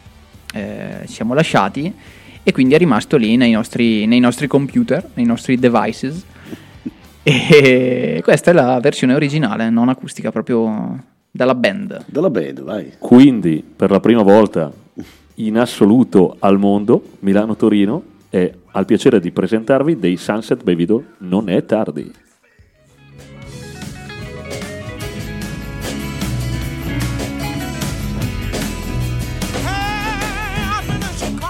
[0.53, 1.93] eh, ci siamo lasciati
[2.43, 6.23] e quindi è rimasto lì nei nostri, nei nostri computer, nei nostri devices.
[7.23, 12.05] E questa è la versione originale, non acustica, proprio dalla band.
[12.05, 12.93] Dalla band, vai.
[12.99, 14.71] Quindi, per la prima volta
[15.35, 21.03] in assoluto al mondo, Milano-Torino è al piacere di presentarvi dei Sunset Baby Doll.
[21.17, 22.09] Non è tardi.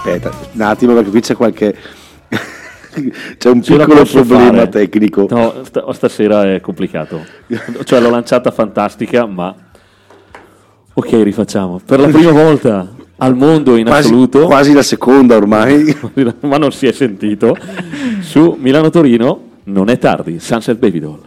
[0.08, 1.76] Aspetta, un attimo perché qui c'è qualche...
[3.38, 4.68] c'è un piccolo problema fare.
[4.68, 5.26] tecnico.
[5.30, 7.24] No, sta- stasera è complicato.
[7.84, 9.54] Cioè, l'ho lanciata fantastica, ma.
[10.94, 11.80] Ok, rifacciamo.
[11.84, 15.96] Per la prima volta al mondo in Quasi, assoluto, quasi la seconda ormai.
[16.40, 17.56] ma non si è sentito,
[18.20, 20.38] su Milano-Torino non è tardi.
[20.40, 21.20] Sunset Baby Doll.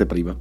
[0.00, 0.06] Eh?
[0.06, 0.36] Che anteprima.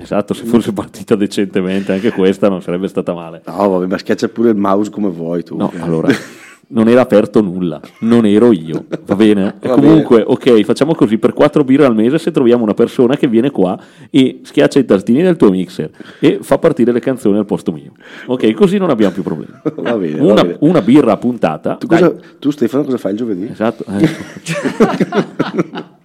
[0.00, 3.42] Esatto, se fosse partita decentemente anche questa non sarebbe stata male.
[3.46, 5.56] No, vabbè, ma schiaccia pure il mouse come vuoi tu.
[5.56, 6.06] No, allora,
[6.70, 9.56] non era aperto nulla, non ero io, va bene?
[9.60, 13.26] Va comunque, ok, facciamo così, per 4 birre al mese se troviamo una persona che
[13.26, 13.76] viene qua
[14.08, 15.90] e schiaccia i tastini del tuo mixer
[16.20, 17.90] e fa partire le canzoni al posto mio.
[18.26, 19.52] Ok, così non abbiamo più problemi.
[19.82, 20.56] Va bene, va Una, bene.
[20.60, 21.74] una birra puntata.
[21.74, 23.48] Tu, cosa- tu, Stefano cosa fai il giovedì?
[23.50, 23.84] Esatto.
[23.98, 25.96] eh.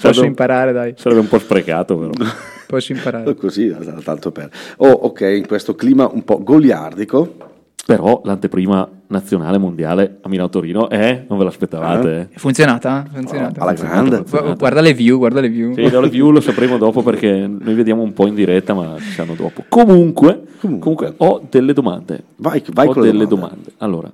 [0.00, 0.94] Posso imparare, dai.
[0.96, 2.10] Sarebbe un po' sprecato, però.
[2.66, 3.34] Posso imparare.
[3.36, 3.74] Così,
[4.04, 4.50] tanto per...
[4.78, 7.46] Oh, ok, in questo clima un po' goliardico.
[7.86, 10.90] Però l'anteprima nazionale mondiale a Milano Torino.
[10.90, 11.24] Eh?
[11.26, 12.16] Non ve l'aspettavate?
[12.30, 12.34] eh?
[12.34, 13.06] È funzionata?
[13.10, 13.62] È funzionata.
[13.62, 14.22] Alla grande.
[14.28, 15.72] Gu- Guarda le view, guarda le view.
[15.72, 19.10] Sì, dalle view lo sapremo dopo perché noi vediamo un po' in diretta, ma ci
[19.12, 19.64] sanno dopo.
[19.70, 22.22] Comunque, comunque ho delle domande.
[22.36, 23.54] Vai, vai ho con le delle domande.
[23.54, 23.72] domande.
[23.78, 24.12] Allora,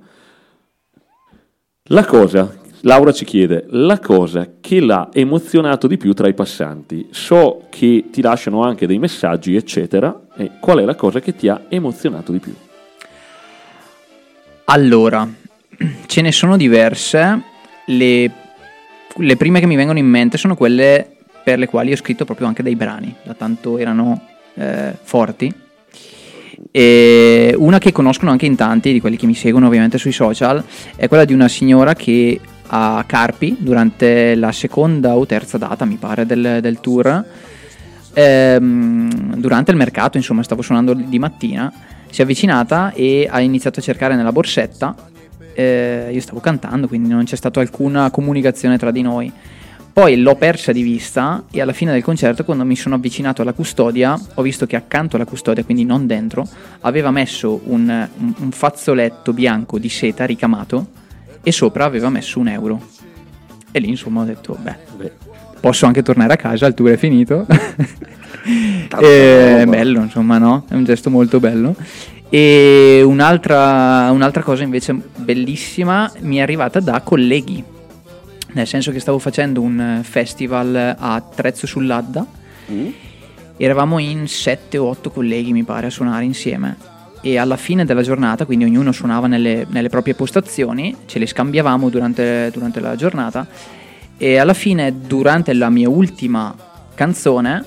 [1.89, 2.49] la cosa,
[2.85, 7.07] Laura ci chiede, la cosa che l'ha emozionato di più tra i passanti.
[7.09, 10.27] So che ti lasciano anche dei messaggi, eccetera.
[10.37, 12.53] E qual è la cosa che ti ha emozionato di più?
[14.65, 15.27] Allora,
[16.05, 17.41] ce ne sono diverse.
[17.87, 18.31] Le,
[19.15, 21.09] le prime che mi vengono in mente sono quelle
[21.43, 25.51] per le quali ho scritto proprio anche dei brani, da tanto erano eh, forti.
[26.69, 30.63] E una che conoscono anche in tanti, di quelli che mi seguono ovviamente sui social,
[30.95, 35.95] è quella di una signora che a Carpi, durante la seconda o terza data, mi
[35.97, 37.25] pare, del, del tour,
[38.13, 41.71] ehm, durante il mercato, insomma, stavo suonando di mattina,
[42.09, 44.95] si è avvicinata e ha iniziato a cercare nella borsetta.
[45.53, 49.31] eh, io stavo cantando, quindi non c'è stata alcuna comunicazione tra di noi.
[49.93, 53.53] Poi l'ho persa di vista e alla fine del concerto, quando mi sono avvicinato alla
[53.53, 56.45] custodia, ho visto che accanto alla custodia, quindi non dentro,
[56.81, 60.87] aveva messo un, un- fazzoletto bianco di seta ricamato
[61.45, 62.81] e sopra aveva messo un euro.
[63.71, 65.11] E lì insomma ho detto, beh,
[65.59, 67.45] posso anche tornare a casa, il tour è finito.
[68.99, 70.65] e, è bello, insomma, no?
[70.67, 71.75] È un gesto molto bello.
[72.29, 77.63] E un'altra, un'altra cosa invece bellissima mi è arrivata da colleghi,
[78.53, 82.25] nel senso che stavo facendo un festival a Trezzo sull'Adda,
[83.55, 86.93] eravamo in 7 o 8 colleghi mi pare a suonare insieme
[87.25, 91.89] e alla fine della giornata, quindi ognuno suonava nelle, nelle proprie postazioni, ce le scambiavamo
[91.89, 93.47] durante, durante la giornata
[94.15, 96.55] e alla fine durante la mia ultima
[96.93, 97.65] canzone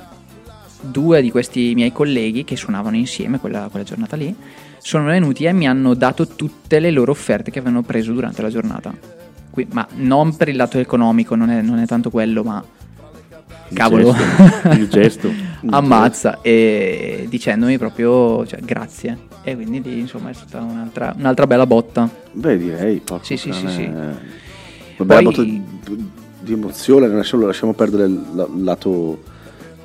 [0.81, 4.33] due di questi miei colleghi che suonavano insieme quella, quella giornata lì
[4.79, 8.51] sono venuti e mi hanno dato tutte le loro offerte che avevano preso durante la
[8.51, 8.95] giornata.
[9.51, 12.65] Qui- ma non per il lato economico, non è, non è tanto quello, ma
[13.75, 15.33] cavolo, gesto, il gesto.
[15.71, 19.28] ammazza e dicendomi proprio cioè, grazie.
[19.51, 22.09] E quindi lì, insomma è stata un'altra, un'altra bella botta.
[22.33, 23.03] Beh, direi.
[23.23, 23.85] Sì, sì, sì, sì.
[23.85, 24.17] Una
[24.97, 25.63] bella Poi- botta di,
[26.41, 29.23] di emozione, lasciamo, lasciamo perdere il la- lato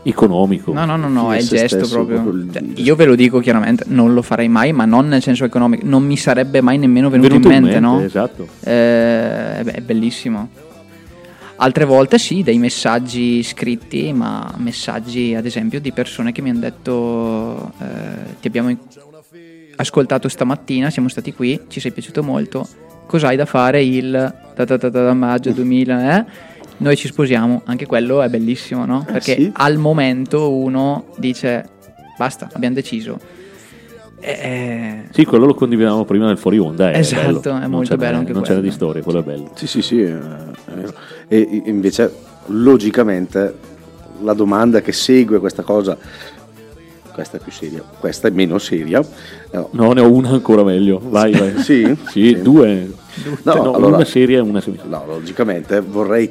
[0.05, 0.74] Economico.
[0.74, 2.22] No, no, no, no, è il gesto stesso, proprio.
[2.22, 5.22] proprio il- Cioè, io ve lo dico chiaramente, non lo farei mai, ma non nel
[5.22, 8.01] senso economico, non mi sarebbe mai nemmeno venuto, Venuto in mente, no?
[8.01, 8.45] Esatto.
[8.66, 10.49] Eh, beh, è bellissimo.
[11.55, 16.59] Altre volte sì, dei messaggi scritti, ma messaggi ad esempio di persone che mi hanno
[16.59, 18.78] detto eh, ti abbiamo in-
[19.76, 22.67] ascoltato stamattina, siamo stati qui, ci sei piaciuto molto,
[23.05, 26.17] cos'hai da fare il ta ta ta ta maggio 2000?
[26.17, 26.26] Eh?
[26.78, 29.03] Noi ci sposiamo, anche quello è bellissimo, no?
[29.05, 29.51] Perché sì.
[29.53, 31.69] al momento uno dice
[32.17, 33.19] basta, abbiamo deciso.
[34.19, 36.91] Eh, Sì, quello lo condividevamo prima nel fuori onda.
[36.91, 37.61] È Esatto, bello.
[37.61, 38.69] è molto bello anche Non c'era quello.
[38.69, 39.51] di storia, quello è bello.
[39.55, 40.01] Sì, sì, sì.
[40.01, 40.21] eh.
[41.28, 42.11] E invece,
[42.47, 43.53] logicamente,
[44.21, 45.97] la domanda che segue questa cosa,
[47.14, 49.01] questa è più seria, questa è meno seria.
[49.72, 50.99] No, ne ho una ancora meglio.
[51.03, 51.57] Vai, vai.
[51.64, 51.84] Sì?
[52.09, 52.41] Sì, Sì.
[52.41, 52.91] due.
[53.43, 54.80] No, Cioè, no, allora- una serie e una serie.
[54.86, 56.30] No, logicamente vorrei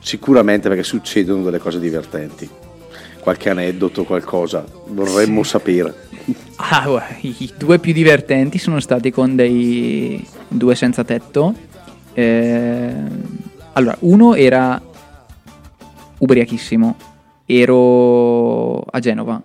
[0.00, 2.48] sicuramente perché succedono delle cose divertenti.
[3.20, 5.94] Qualche aneddoto, qualcosa, vorremmo sapere.
[6.56, 11.52] Ah, i due più divertenti sono stati con dei due senza tetto.
[12.14, 12.92] Eh,
[13.74, 14.80] allora, uno era
[16.18, 16.96] ubriachissimo.
[17.44, 19.42] Ero a Genova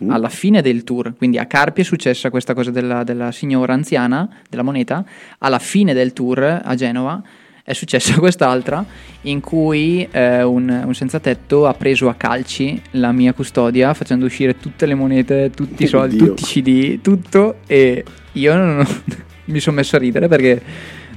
[0.00, 0.10] Mhm.
[0.10, 4.28] alla fine del tour, quindi a Carpi è successa questa cosa della, della signora anziana,
[4.48, 5.04] della moneta.
[5.38, 7.22] Alla fine del tour a Genova
[7.62, 8.84] è successa quest'altra
[9.22, 14.24] in cui eh, un, un senza tetto ha preso a calci la mia custodia facendo
[14.26, 16.26] uscire tutte le monete, tutti i soldi, Oddio.
[16.34, 18.86] tutti i CD, tutto e io non-
[19.46, 20.62] mi sono messo a ridere perché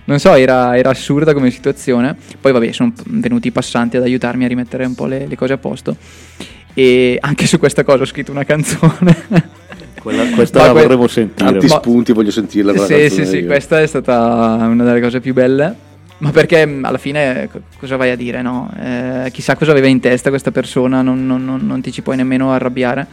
[0.05, 2.15] non so, era, era assurda come situazione.
[2.41, 5.53] Poi vabbè, sono venuti i passanti ad aiutarmi a rimettere un po' le, le cose
[5.53, 5.95] a posto.
[6.79, 9.27] E anche su questa cosa ho scritto una canzone.
[9.99, 11.49] Quella- questa Ma la que- vorremmo sentire.
[11.51, 12.85] Tanti Ma- spunti, voglio sentirla.
[12.85, 13.47] Sì, sì, sì, io.
[13.47, 15.75] questa è stata una delle cose più belle.
[16.19, 18.71] Ma perché mh, alla fine co- cosa vai a dire, no?
[18.81, 22.15] Eh, chissà cosa aveva in testa questa persona, non, non- non- non ti ci puoi
[22.15, 23.07] nemmeno arrabbiare.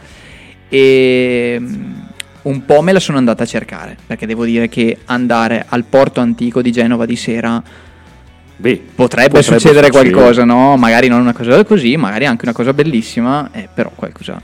[0.69, 2.05] E mh,
[2.43, 6.21] un po' me la sono andata a cercare, perché devo dire che andare al porto
[6.21, 7.61] antico di Genova di sera
[8.57, 10.75] Beh, potrebbe, succedere qualcosa, no?
[10.77, 14.41] Magari non una cosa così, magari anche una cosa bellissima, eh, però qualcosa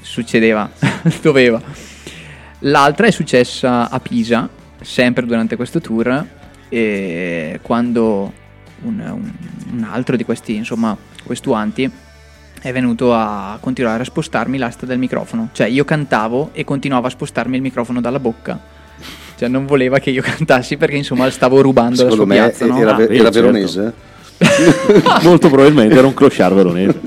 [0.00, 0.70] succedeva,
[1.20, 1.60] doveva.
[2.60, 4.48] L'altra è successa a Pisa,
[4.80, 6.24] sempre durante questo tour,
[6.68, 8.32] e quando
[8.82, 9.32] un, un-
[9.72, 11.90] un altro di questi, insomma, questuanti
[12.60, 15.50] è venuto a continuare a spostarmi l'asta del microfono.
[15.52, 18.58] Cioè io cantavo e continuavo a spostarmi il microfono dalla bocca.
[19.36, 22.66] Cioè, non voleva che io cantassi perché, insomma, stavo rubando Secondo la sua me piazza,
[22.66, 22.78] no?
[22.80, 23.30] era, Ah, era certo.
[23.32, 23.92] veronese.
[25.22, 27.00] Molto probabilmente era un clochard veronese.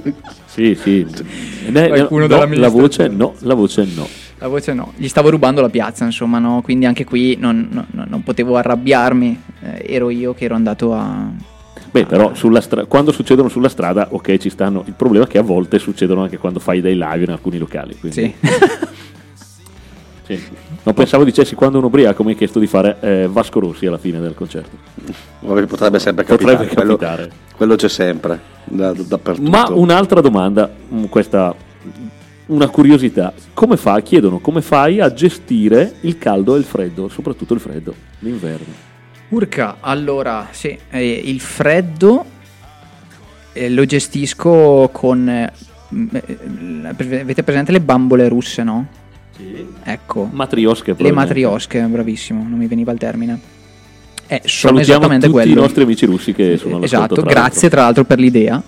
[0.46, 1.06] Sì, sì.
[1.70, 4.08] Ne- Qualcuno no, della la voce no, la voce no.
[4.40, 6.62] La voce no, gli stavo rubando la piazza, insomma, no?
[6.64, 9.42] Quindi anche qui non, non- non- potevo arrabbiarmi.
[9.62, 11.30] Eh, ero io che ero andato a.
[11.92, 14.84] Beh, però sulla stra- quando succedono sulla strada, ok, ci stanno.
[14.88, 17.96] Il problema è che a volte succedono anche quando fai dei live in alcuni locali.
[18.00, 18.34] quindi- Sì.
[20.26, 20.40] sì.
[20.90, 24.00] Non pensavo dicessi quando un ubriaco mi ha chiesto di fare eh, Vasco Rossi alla
[24.00, 24.76] fine del concerto.
[25.42, 26.56] Vabbè, Potrebbe sempre capitare.
[26.56, 27.32] Potrebbe quello, capitare.
[27.56, 29.50] quello c'è sempre, da- da- dappertutto.
[29.52, 31.54] Ma un'altra domanda, mm, questa
[32.48, 37.54] una curiosità, come fa, chiedono come fai a gestire il caldo e il freddo, soprattutto
[37.54, 38.74] il freddo, l'inverno.
[39.30, 42.26] Urca, allora, sì, eh, il freddo
[43.54, 45.30] eh, lo gestisco con...
[45.30, 45.52] eh,
[46.14, 46.38] eh,
[46.88, 48.88] avete presente le bambole russe, no?
[49.40, 49.66] Sì.
[49.84, 50.96] Ecco, Matriosche.
[50.98, 53.40] le matriosche, bravissimo, non mi veniva il termine.
[54.28, 55.52] Eh, sono esattamente tutti quello.
[55.54, 57.70] i nostri amici russi che sono all'ascolto, Esatto, tra grazie l'altro.
[57.70, 58.62] tra l'altro per l'idea.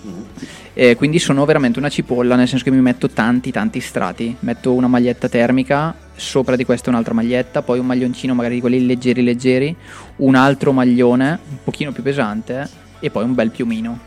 [0.74, 4.34] Eh, quindi sono veramente una cipolla, nel senso che mi metto tanti tanti strati.
[4.40, 8.86] Metto una maglietta termica, sopra di questa un'altra maglietta, poi un maglioncino magari di quelli
[8.86, 9.76] leggeri leggeri,
[10.16, 12.66] un altro maglione un pochino più pesante
[12.98, 13.98] e poi un bel piumino.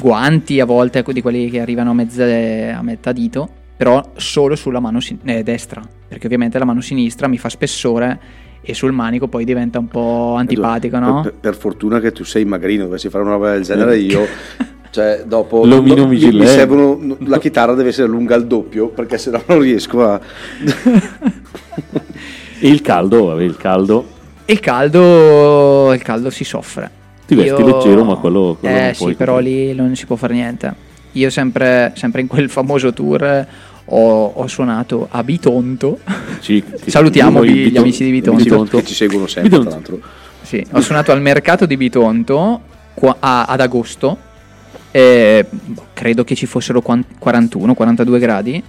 [0.00, 4.54] Guanti a volte ecco, di quelli che arrivano a, mezze- a metà dito, però solo
[4.56, 8.20] sulla mano sin- eh, destra, perché ovviamente la mano sinistra mi fa spessore
[8.60, 11.20] e sul manico poi diventa un po' antipatico, no?
[11.22, 14.26] Per, per fortuna che tu sei magrino, dovessi fare una roba del genere io.
[14.90, 17.16] Cioè, dopo L'omino no, mi, mi servono.
[17.20, 20.20] La chitarra deve essere lunga al doppio perché sennò non riesco a.
[22.60, 24.06] E il caldo, vabbè, il caldo.
[24.44, 26.90] Il caldo, il caldo si soffre.
[27.26, 30.34] Ti vesti leggero, ma quello- quello eh non sì, però lì non si può fare
[30.34, 30.74] niente.
[31.12, 33.46] Io sempre, sempre in quel famoso tour
[33.84, 35.98] ho, ho suonato a Bitonto.
[36.40, 38.42] Sì, Salutiamo noi Bi- gli amici di Bitonto.
[38.42, 38.76] Bitonto.
[38.78, 39.68] che ci seguono sempre, Bitonto.
[39.70, 40.00] tra l'altro.
[40.42, 42.60] Sì, ho suonato al mercato di Bitonto
[42.94, 44.18] qua- a- ad agosto.
[44.94, 45.46] eh,
[45.94, 48.62] credo che ci fossero quan- 41-42 gradi.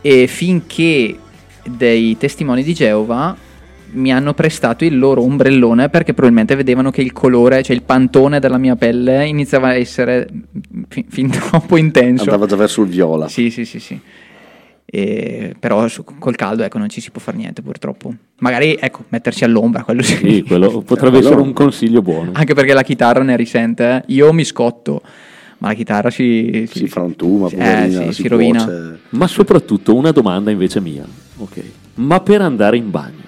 [0.00, 1.16] E finché
[1.64, 3.36] dei testimoni di Geova
[3.92, 8.40] mi hanno prestato il loro ombrellone perché probabilmente vedevano che il colore, cioè il pantone
[8.40, 10.26] della mia pelle iniziava a essere
[10.88, 12.24] fi- fin troppo intenso.
[12.24, 13.28] Andava già verso il viola.
[13.28, 13.98] Sì, sì, sì, sì.
[14.88, 18.14] E- però su- col caldo ecco, non ci si può fare niente purtroppo.
[18.38, 20.16] Magari ecco, mettersi all'ombra, quello sì.
[20.16, 22.30] Sì, quello potrebbe essere un consiglio buono.
[22.34, 23.84] Anche perché la chitarra ne risente.
[23.88, 24.02] eh.
[24.14, 25.02] Io mi scotto,
[25.58, 28.64] ma la chitarra si, Si frantuma, eh, poverina, sì, si si rovina.
[28.64, 28.98] cuoce.
[29.10, 31.04] Ma soprattutto una domanda invece mia,
[31.38, 31.62] ok?
[31.94, 33.24] Ma per andare in bagno,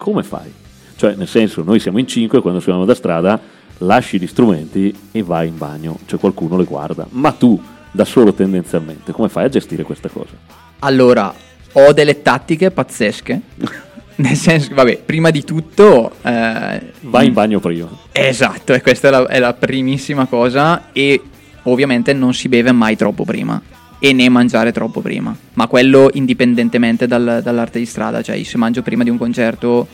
[0.00, 0.50] come fai?
[0.96, 3.38] Cioè, nel senso, noi siamo in cinque, quando suoniamo da strada,
[3.78, 7.06] lasci gli strumenti e vai in bagno, cioè qualcuno le guarda.
[7.10, 10.32] Ma tu, da solo tendenzialmente, come fai a gestire questa cosa?
[10.78, 11.32] Allora,
[11.72, 13.40] ho delle tattiche pazzesche.
[14.16, 16.12] Nel senso che, vabbè, prima di tutto...
[16.22, 17.88] eh, Vai in bagno prima.
[18.10, 21.20] Esatto, e questa è la, è la primissima cosa e
[21.64, 23.60] ovviamente non si beve mai troppo prima
[24.02, 28.82] e né mangiare troppo prima, ma quello indipendentemente dal- dall'arte di strada, cioè se mangio
[28.82, 29.86] prima di un concerto,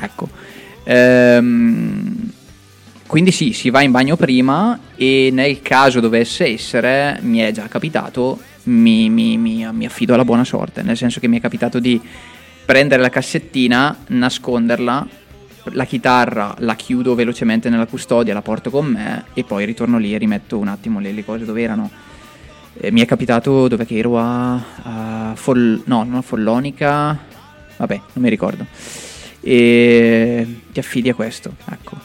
[0.00, 0.28] ecco.
[0.84, 2.30] Ehm,
[3.06, 7.68] quindi sì, si va in bagno prima e nel caso dovesse essere, mi è già
[7.68, 11.78] capitato, mi, mi- mi- mi affido alla buona sorte, nel senso che mi è capitato
[11.78, 12.00] di
[12.64, 15.06] prendere la cassettina, nasconderla,
[15.64, 20.14] la chitarra la chiudo velocemente nella custodia, la porto con me e poi ritorno lì
[20.14, 21.90] e rimetto un attimo le, le cose dove erano.
[22.74, 27.18] Eh, mi è capitato dove che ero a, a Fol- no, non a Follonica,
[27.76, 28.66] vabbè, non mi ricordo.
[29.40, 31.96] E ti affidi a questo, ecco.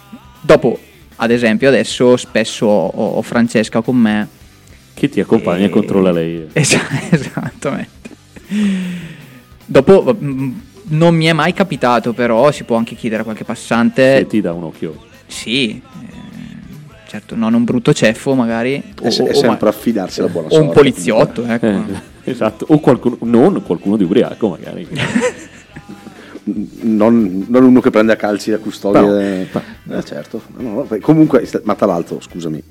[0.42, 0.80] Dopo,
[1.18, 2.88] ad esempio, adesso spesso ho,
[3.18, 4.28] ho Francesca con me.
[4.94, 6.48] Che ti accompagna e controlla lei.
[6.54, 8.10] Esa- esattamente.
[9.66, 10.16] Dopo
[10.90, 14.18] non mi è mai capitato, però si può anche chiedere a qualche passante.
[14.20, 15.06] E ti dà un occhio.
[15.28, 15.82] Sì, eh,
[17.18, 18.82] certo, non un brutto ceffo magari.
[19.02, 20.66] È, se- è sempre affidarsi alla buona o sorte.
[20.68, 21.66] un poliziotto, ecco.
[21.66, 21.84] Eh,
[22.26, 24.88] esatto, o qualcuno, non qualcuno di ubriaco magari.
[26.50, 29.02] Non, non uno che prende a calci la custodia.
[29.02, 30.42] Però- eh, certo.
[30.56, 32.64] No, no, comunque, ma tra l'altro, scusami,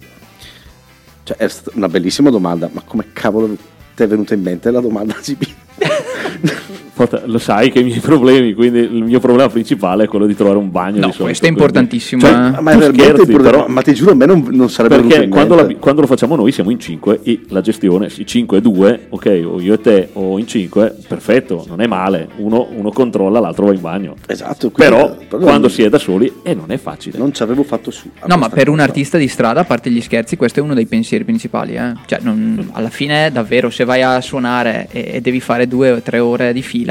[1.24, 3.54] cioè, è stata una bellissima domanda, ma come cavolo
[3.94, 5.42] ti è venuta in mente la domanda GB?
[7.26, 10.58] Lo sai che i miei problemi, quindi il mio problema principale è quello di trovare
[10.58, 11.00] un bagno.
[11.00, 12.20] No, di solito, questo è importantissimo.
[12.22, 12.60] Cioè, eh.
[12.60, 15.54] ma è veramente scherzi, però- ma ti giuro a me non, non sarebbe Perché quando,
[15.54, 19.06] la- quando lo facciamo noi siamo in 5 e la gestione, i 5 e 2,
[19.10, 22.28] ok, o io e te o in 5, perfetto, non è male.
[22.36, 24.14] Uno, uno controlla, l'altro va in bagno.
[24.26, 27.18] Esatto, Però però quando si è da soli e non è facile.
[27.18, 28.08] Non ci avevo fatto su.
[28.26, 30.86] No, ma per un artista di strada, a parte gli scherzi, questo è uno dei
[30.86, 31.74] pensieri principali.
[31.74, 31.92] eh.
[32.06, 36.00] Cioè, non- alla fine, davvero, se vai a suonare e, e devi fare due o
[36.00, 36.85] tre ore di fila,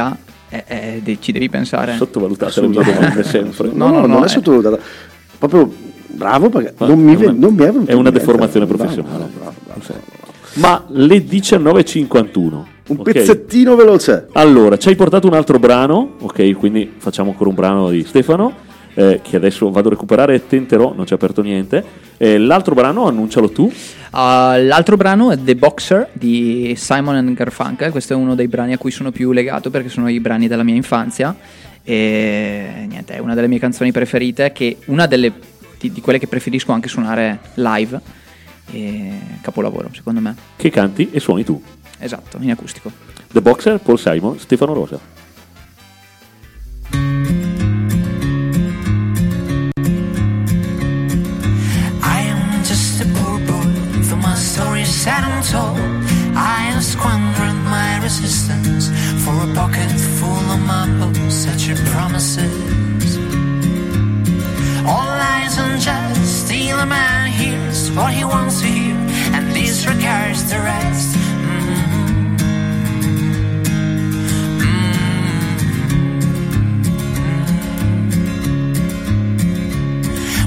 [0.49, 1.95] Eh, eh, de- ci devi pensare.
[1.95, 3.69] Sottovalutate le mie domande sempre.
[3.73, 4.29] No, no, no, non è eh.
[4.29, 4.79] sottovalutata.
[5.37, 5.73] Proprio
[6.07, 8.65] bravo perché Ma non mi, è ve- una- non mi è venuto è una deformazione
[8.65, 9.25] professionale.
[9.35, 10.03] bravo, bravo, bravo.
[10.55, 12.63] Ma le 19.51.
[12.87, 13.11] Un ok?
[13.11, 14.27] pezzettino veloce.
[14.33, 16.51] Allora, ci hai portato un altro brano, ok?
[16.55, 18.53] Quindi facciamo ancora un brano di Stefano,
[18.95, 21.83] eh, che adesso vado a recuperare e tenterò, non ci ha aperto niente.
[22.17, 23.71] Eh, l'altro brano, annuncialo tu.
[24.11, 27.91] Ah, l'altro brano è The Boxer di Simon and Garfunkel.
[27.91, 30.63] Questo è uno dei brani a cui sono più legato perché sono i brani della
[30.63, 31.35] mia infanzia.
[31.83, 34.51] E niente, è una delle mie canzoni preferite.
[34.53, 35.33] Che una delle
[35.77, 37.99] di, di quelle che preferisco anche suonare live.
[38.71, 40.35] E capolavoro, secondo me.
[40.55, 41.61] Che canti e suoni tu.
[41.99, 42.91] Esatto, in acustico.
[43.31, 45.24] The Boxer, Paul Simon, Stefano Rosa.
[59.66, 59.89] Pocket
[60.20, 63.18] full of marbles, such a promises.
[64.91, 68.97] All lies unjust, still a man hears what he wants to hear
[69.36, 71.18] and disregards the rest.
[71.18, 72.49] Mm.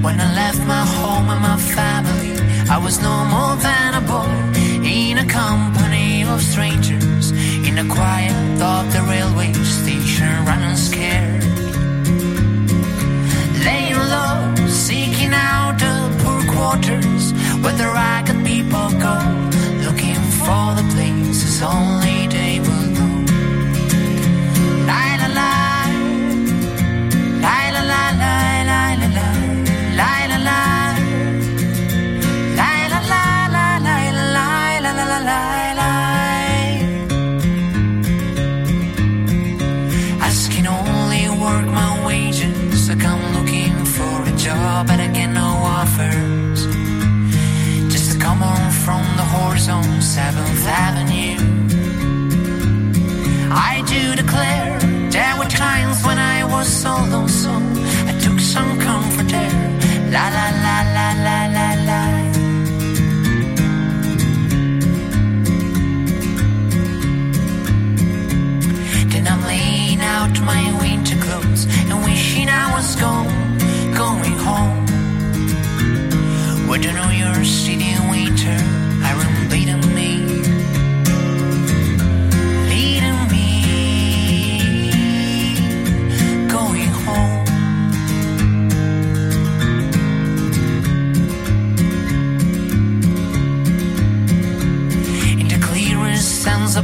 [0.04, 2.32] When I left my home and my family,
[2.70, 3.37] I was no more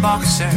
[0.04, 0.50] boxer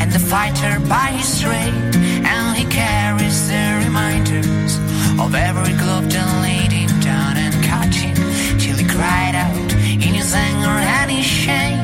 [0.00, 1.94] and the fighter by his trade,
[2.24, 4.78] and he carries the reminders
[5.20, 8.16] of every glove that laid him down and cut him
[8.58, 9.72] till he cried out
[10.06, 11.83] in his anger and his shame.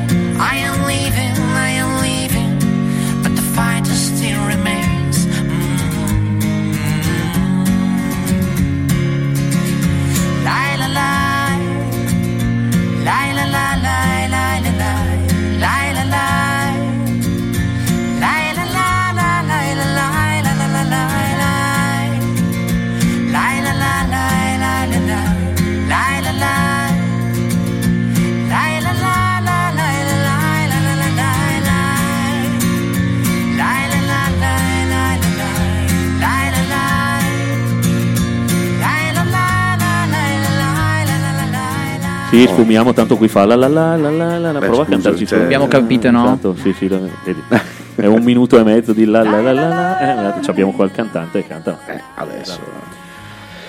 [42.31, 44.59] Sì, sfumiamo, tanto qui fa la la la la la la, la.
[44.59, 45.43] Beh, prova a scusa, cantarci cioè- su.
[45.43, 46.23] Abbiamo capito, no?
[46.23, 47.43] Esatto, sì, sì, lo- vedi.
[47.95, 50.35] È un minuto e mezzo di la la la la la.
[50.37, 51.77] Eh, ci abbiamo qua il cantante che canta.
[51.87, 52.59] Eh, adesso.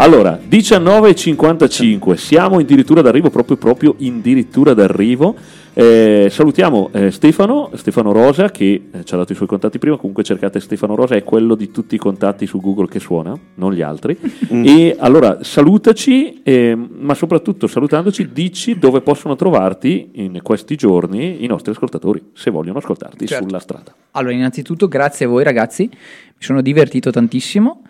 [0.03, 5.36] Allora, 19.55, siamo addirittura d'arrivo, proprio, proprio addirittura d'arrivo.
[5.74, 9.96] Eh, salutiamo eh, Stefano, Stefano Rosa che eh, ci ha dato i suoi contatti prima,
[9.96, 13.72] comunque cercate Stefano Rosa, è quello di tutti i contatti su Google che suona, non
[13.72, 14.18] gli altri.
[14.48, 21.46] E allora salutaci, eh, ma soprattutto salutandoci dici dove possono trovarti in questi giorni i
[21.46, 23.44] nostri ascoltatori, se vogliono ascoltarti Certo.
[23.44, 23.94] sulla strada.
[24.11, 25.98] Allora, innanzitutto, grazie a voi ragazzi, mi
[26.38, 27.82] sono divertito tantissimo.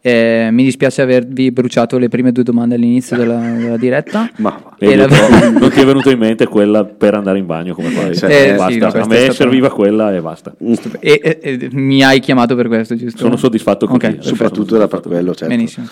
[0.00, 4.30] Eh, mi dispiace avervi bruciato le prime due domande all'inizio della, della diretta.
[4.38, 4.76] Ma.
[4.78, 8.14] E la- non ti è venuta in mente quella per andare in bagno come fai?
[8.14, 8.70] sì, Eh, basta.
[8.70, 10.54] sì, no, a me serviva quella e basta.
[11.00, 13.18] E, e- e mi hai chiamato per questo, giusto?
[13.18, 13.96] Sono soddisfatto così.
[13.96, 15.52] Ok, Adesso Soprattutto era per quello, certo.
[15.52, 15.86] Benissimo.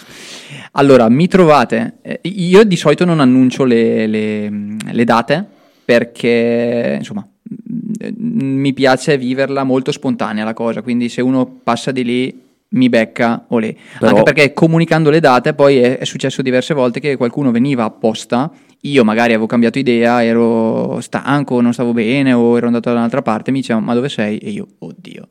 [0.72, 1.94] Allora, mi trovate.
[2.02, 5.44] eh, io di solito non annuncio le, le- le date
[5.84, 11.90] perché, insomma, mh, eh, mi piace viverla molto spontanea la cosa, quindi se uno passa
[11.90, 13.76] di lì mi becca o lì.
[13.98, 17.84] Però- Anche perché comunicando le date poi è, è successo diverse volte che qualcuno veniva
[17.84, 18.50] apposta,
[18.82, 23.22] io magari avevo cambiato idea, ero stanco, non stavo bene o ero andato da un'altra
[23.22, 24.38] parte, mi dicevano ma dove sei?
[24.38, 25.28] E io, oddio.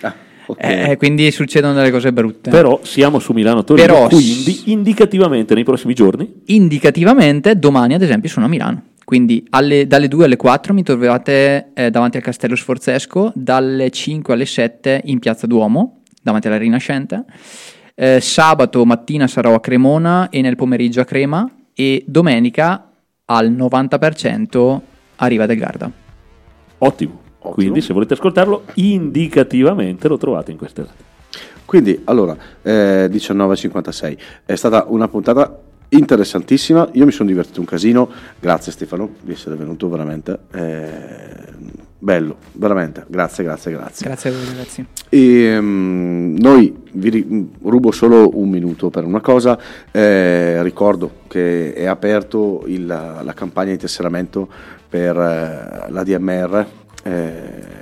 [0.00, 0.14] Ah,
[0.46, 0.56] ok.
[0.60, 2.50] Eh, quindi succedono delle cose brutte.
[2.50, 8.46] Però siamo su Milano-Torino, Però- quindi indicativamente nei prossimi giorni indicativamente domani ad esempio sono
[8.46, 13.32] a Milano quindi alle- dalle 2 alle 4 mi trovate eh, davanti al Castello Sforzesco
[13.34, 17.24] dalle 5 alle 7 in Piazza Duomo davanti alla Rinascente
[17.94, 22.90] Eh, sabato mattina sarò a Cremona e nel pomeriggio a Crema e domenica
[23.24, 24.80] al 90%
[25.16, 26.06] a Riva del Garda
[26.78, 27.26] ottimo.
[27.38, 27.54] Ottimo.
[27.54, 31.06] Quindi se volete ascoltarlo indicativamente lo trovate in queste date.
[31.64, 34.18] Quindi, allora, eh, 19.56.
[34.44, 35.60] È stata una puntata
[35.90, 36.88] interessantissima.
[36.92, 38.10] Io mi sono divertito un casino.
[38.40, 40.38] Grazie Stefano di essere venuto, veramente.
[40.50, 41.47] Eh,
[41.98, 43.04] bello, veramente.
[43.08, 44.06] Grazie, grazie, grazie.
[44.06, 49.58] grazie a voi ragazzi E, mm, noi vi rubo solo un minuto per una cosa.
[49.90, 54.48] Eh, ricordo che è aperto il- la campagna di tesseramento
[54.88, 56.66] per eh, la DMR.
[57.04, 57.77] eh,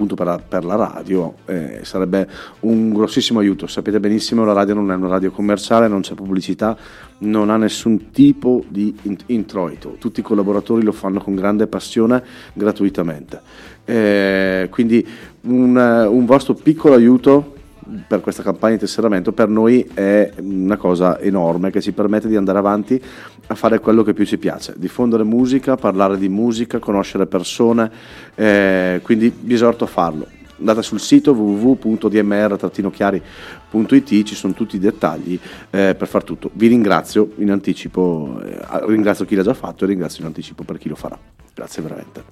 [0.00, 2.26] appunto per la, per la radio eh, sarebbe
[2.60, 3.66] un grossissimo aiuto.
[3.66, 6.76] Sapete benissimo la radio non è una radio commerciale non c'è pubblicità
[7.18, 9.96] non ha nessun tipo di in- introito.
[9.98, 12.22] Tutti i collaboratori lo fanno con grande passione
[12.54, 13.40] gratuitamente.
[13.84, 15.06] Eh, quindi
[15.42, 17.58] un, un vostro piccolo aiuto
[18.06, 22.36] per questa campagna di tesseramento per noi è una cosa enorme che ci permette di
[22.36, 23.02] andare avanti
[23.50, 27.90] a fare quello che più ci piace, diffondere musica, parlare di musica, conoscere persone,
[28.36, 30.24] eh, quindi vi esorto a farlo.
[30.58, 35.36] Andate sul sito www.dmr-chiari.it, ci sono tutti i dettagli
[35.70, 36.50] eh, per far tutto.
[36.52, 40.78] Vi ringrazio in anticipo, eh, ringrazio chi l'ha già fatto e ringrazio in anticipo per
[40.78, 41.18] chi lo farà.
[41.52, 42.22] Grazie veramente.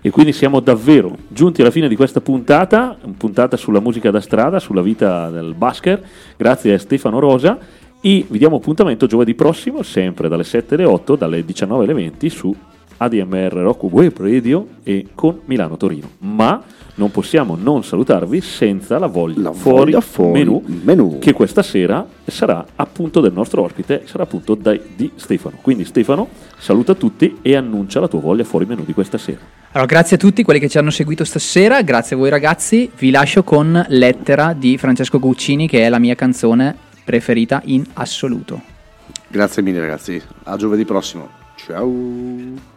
[0.00, 4.58] E quindi siamo davvero giunti alla fine di questa puntata, puntata sulla musica da strada,
[4.58, 6.02] sulla vita del Basker.
[6.36, 11.16] Grazie a Stefano Rosa e vi diamo appuntamento giovedì prossimo, sempre dalle 7 alle 8,
[11.16, 12.54] dalle 19 alle 20 su
[12.98, 16.10] ADMR Rock Web Radio e con Milano Torino.
[16.18, 16.62] Ma
[16.94, 21.18] non possiamo non salutarvi senza la voglia, La fuori, voglia fuori menù, menù.
[21.18, 25.58] che questa sera sarà appunto del nostro ospite, sarà appunto dai- di Stefano.
[25.60, 26.28] Quindi Stefano
[26.58, 29.40] saluta tutti e annuncia la tua voglia fuori menù di questa sera.
[29.72, 32.88] Allora, grazie a tutti quelli che ci hanno seguito stasera, grazie a voi ragazzi.
[32.96, 38.60] Vi lascio con Lettera di Francesco Guccini, che è la mia canzone preferita in assoluto.
[39.28, 41.28] Grazie mille ragazzi, a giovedì prossimo.
[41.54, 42.75] Ciao.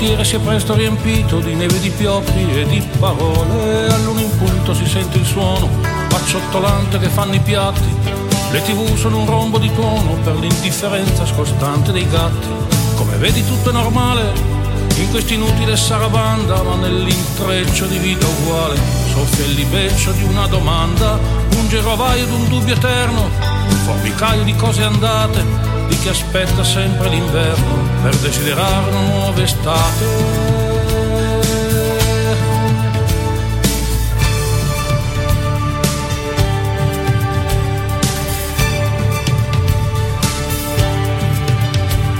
[0.00, 3.86] Quartiere si è presto riempito di neve di pioppi e di parole.
[3.92, 5.68] All'uno in punto si sente il suono
[6.10, 7.94] acciottolante che fanno i piatti.
[8.50, 12.48] Le tv sono un rombo di tuono per l'indifferenza scostante dei gatti.
[12.96, 14.32] Come vedi tutto è normale
[14.96, 18.80] in questa inutile sarabanda, ma nell'intreccio di vita uguale
[19.12, 21.18] soffia il libeccio di una domanda,
[21.56, 23.28] un girovaio d'un dubbio eterno,
[23.68, 25.44] un formicaio di cose andate,
[26.00, 30.04] chi aspetta sempre l'inverno per desiderare una nuova estate.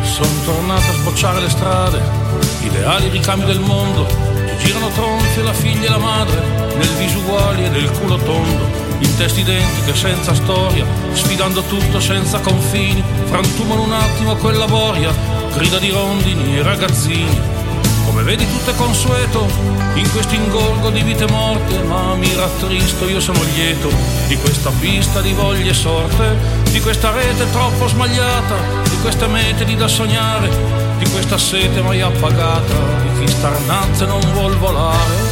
[0.03, 2.03] Sono tornato a sbocciare le strade,
[2.61, 4.07] ideali ricami del mondo,
[4.59, 6.41] ci girano tronfi la figlia e la madre,
[6.77, 12.39] nel viso uguali e nel culo tondo, in teste identiche senza storia, sfidando tutto senza
[12.41, 15.13] confini, frantumano un attimo quella boria,
[15.55, 17.59] grida di rondini e ragazzini.
[18.05, 19.49] Come vedi tutto è consueto
[19.95, 23.89] in questo ingorgo di vite morte, ma mi rattristo, io sono lieto
[24.27, 26.37] di questa pista di voglie sorte,
[26.71, 28.57] di questa rete troppo smagliata,
[28.89, 30.49] di queste mete di da sognare,
[30.99, 35.30] di questa sete mai appagata, di chi starnazza e non vuol volare.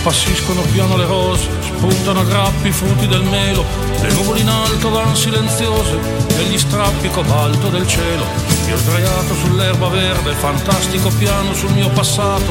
[0.00, 3.64] Appassiscono piano le rose, spuntano a grappi i frutti del melo,
[4.00, 5.98] le nuvole in alto van silenziose,
[6.36, 8.24] negli strappi cobalto del cielo.
[8.68, 12.50] Io sdraiato sull'erba verde, fantastico piano sul mio passato,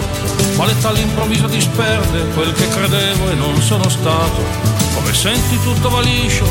[0.58, 4.44] ma l'età all'improvviso disperde quel che credevo e non sono stato.
[4.94, 6.46] Come senti tutto va liscio,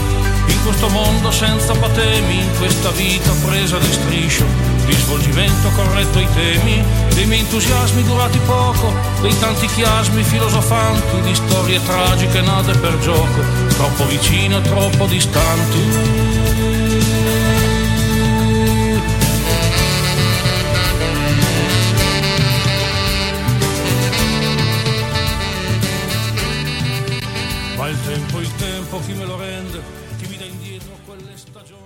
[0.48, 4.44] in questo mondo senza patemi, in questa vita presa di striscio,
[4.88, 6.82] di svolgimento corretto ai temi,
[7.12, 13.42] dei miei entusiasmi durati poco, dei tanti chiasmi filosofanti, di storie tragiche nate per gioco,
[13.68, 15.78] troppo vicine troppo distanti.
[27.76, 29.57] Ma il tempo, il tempo, chi me lo rende?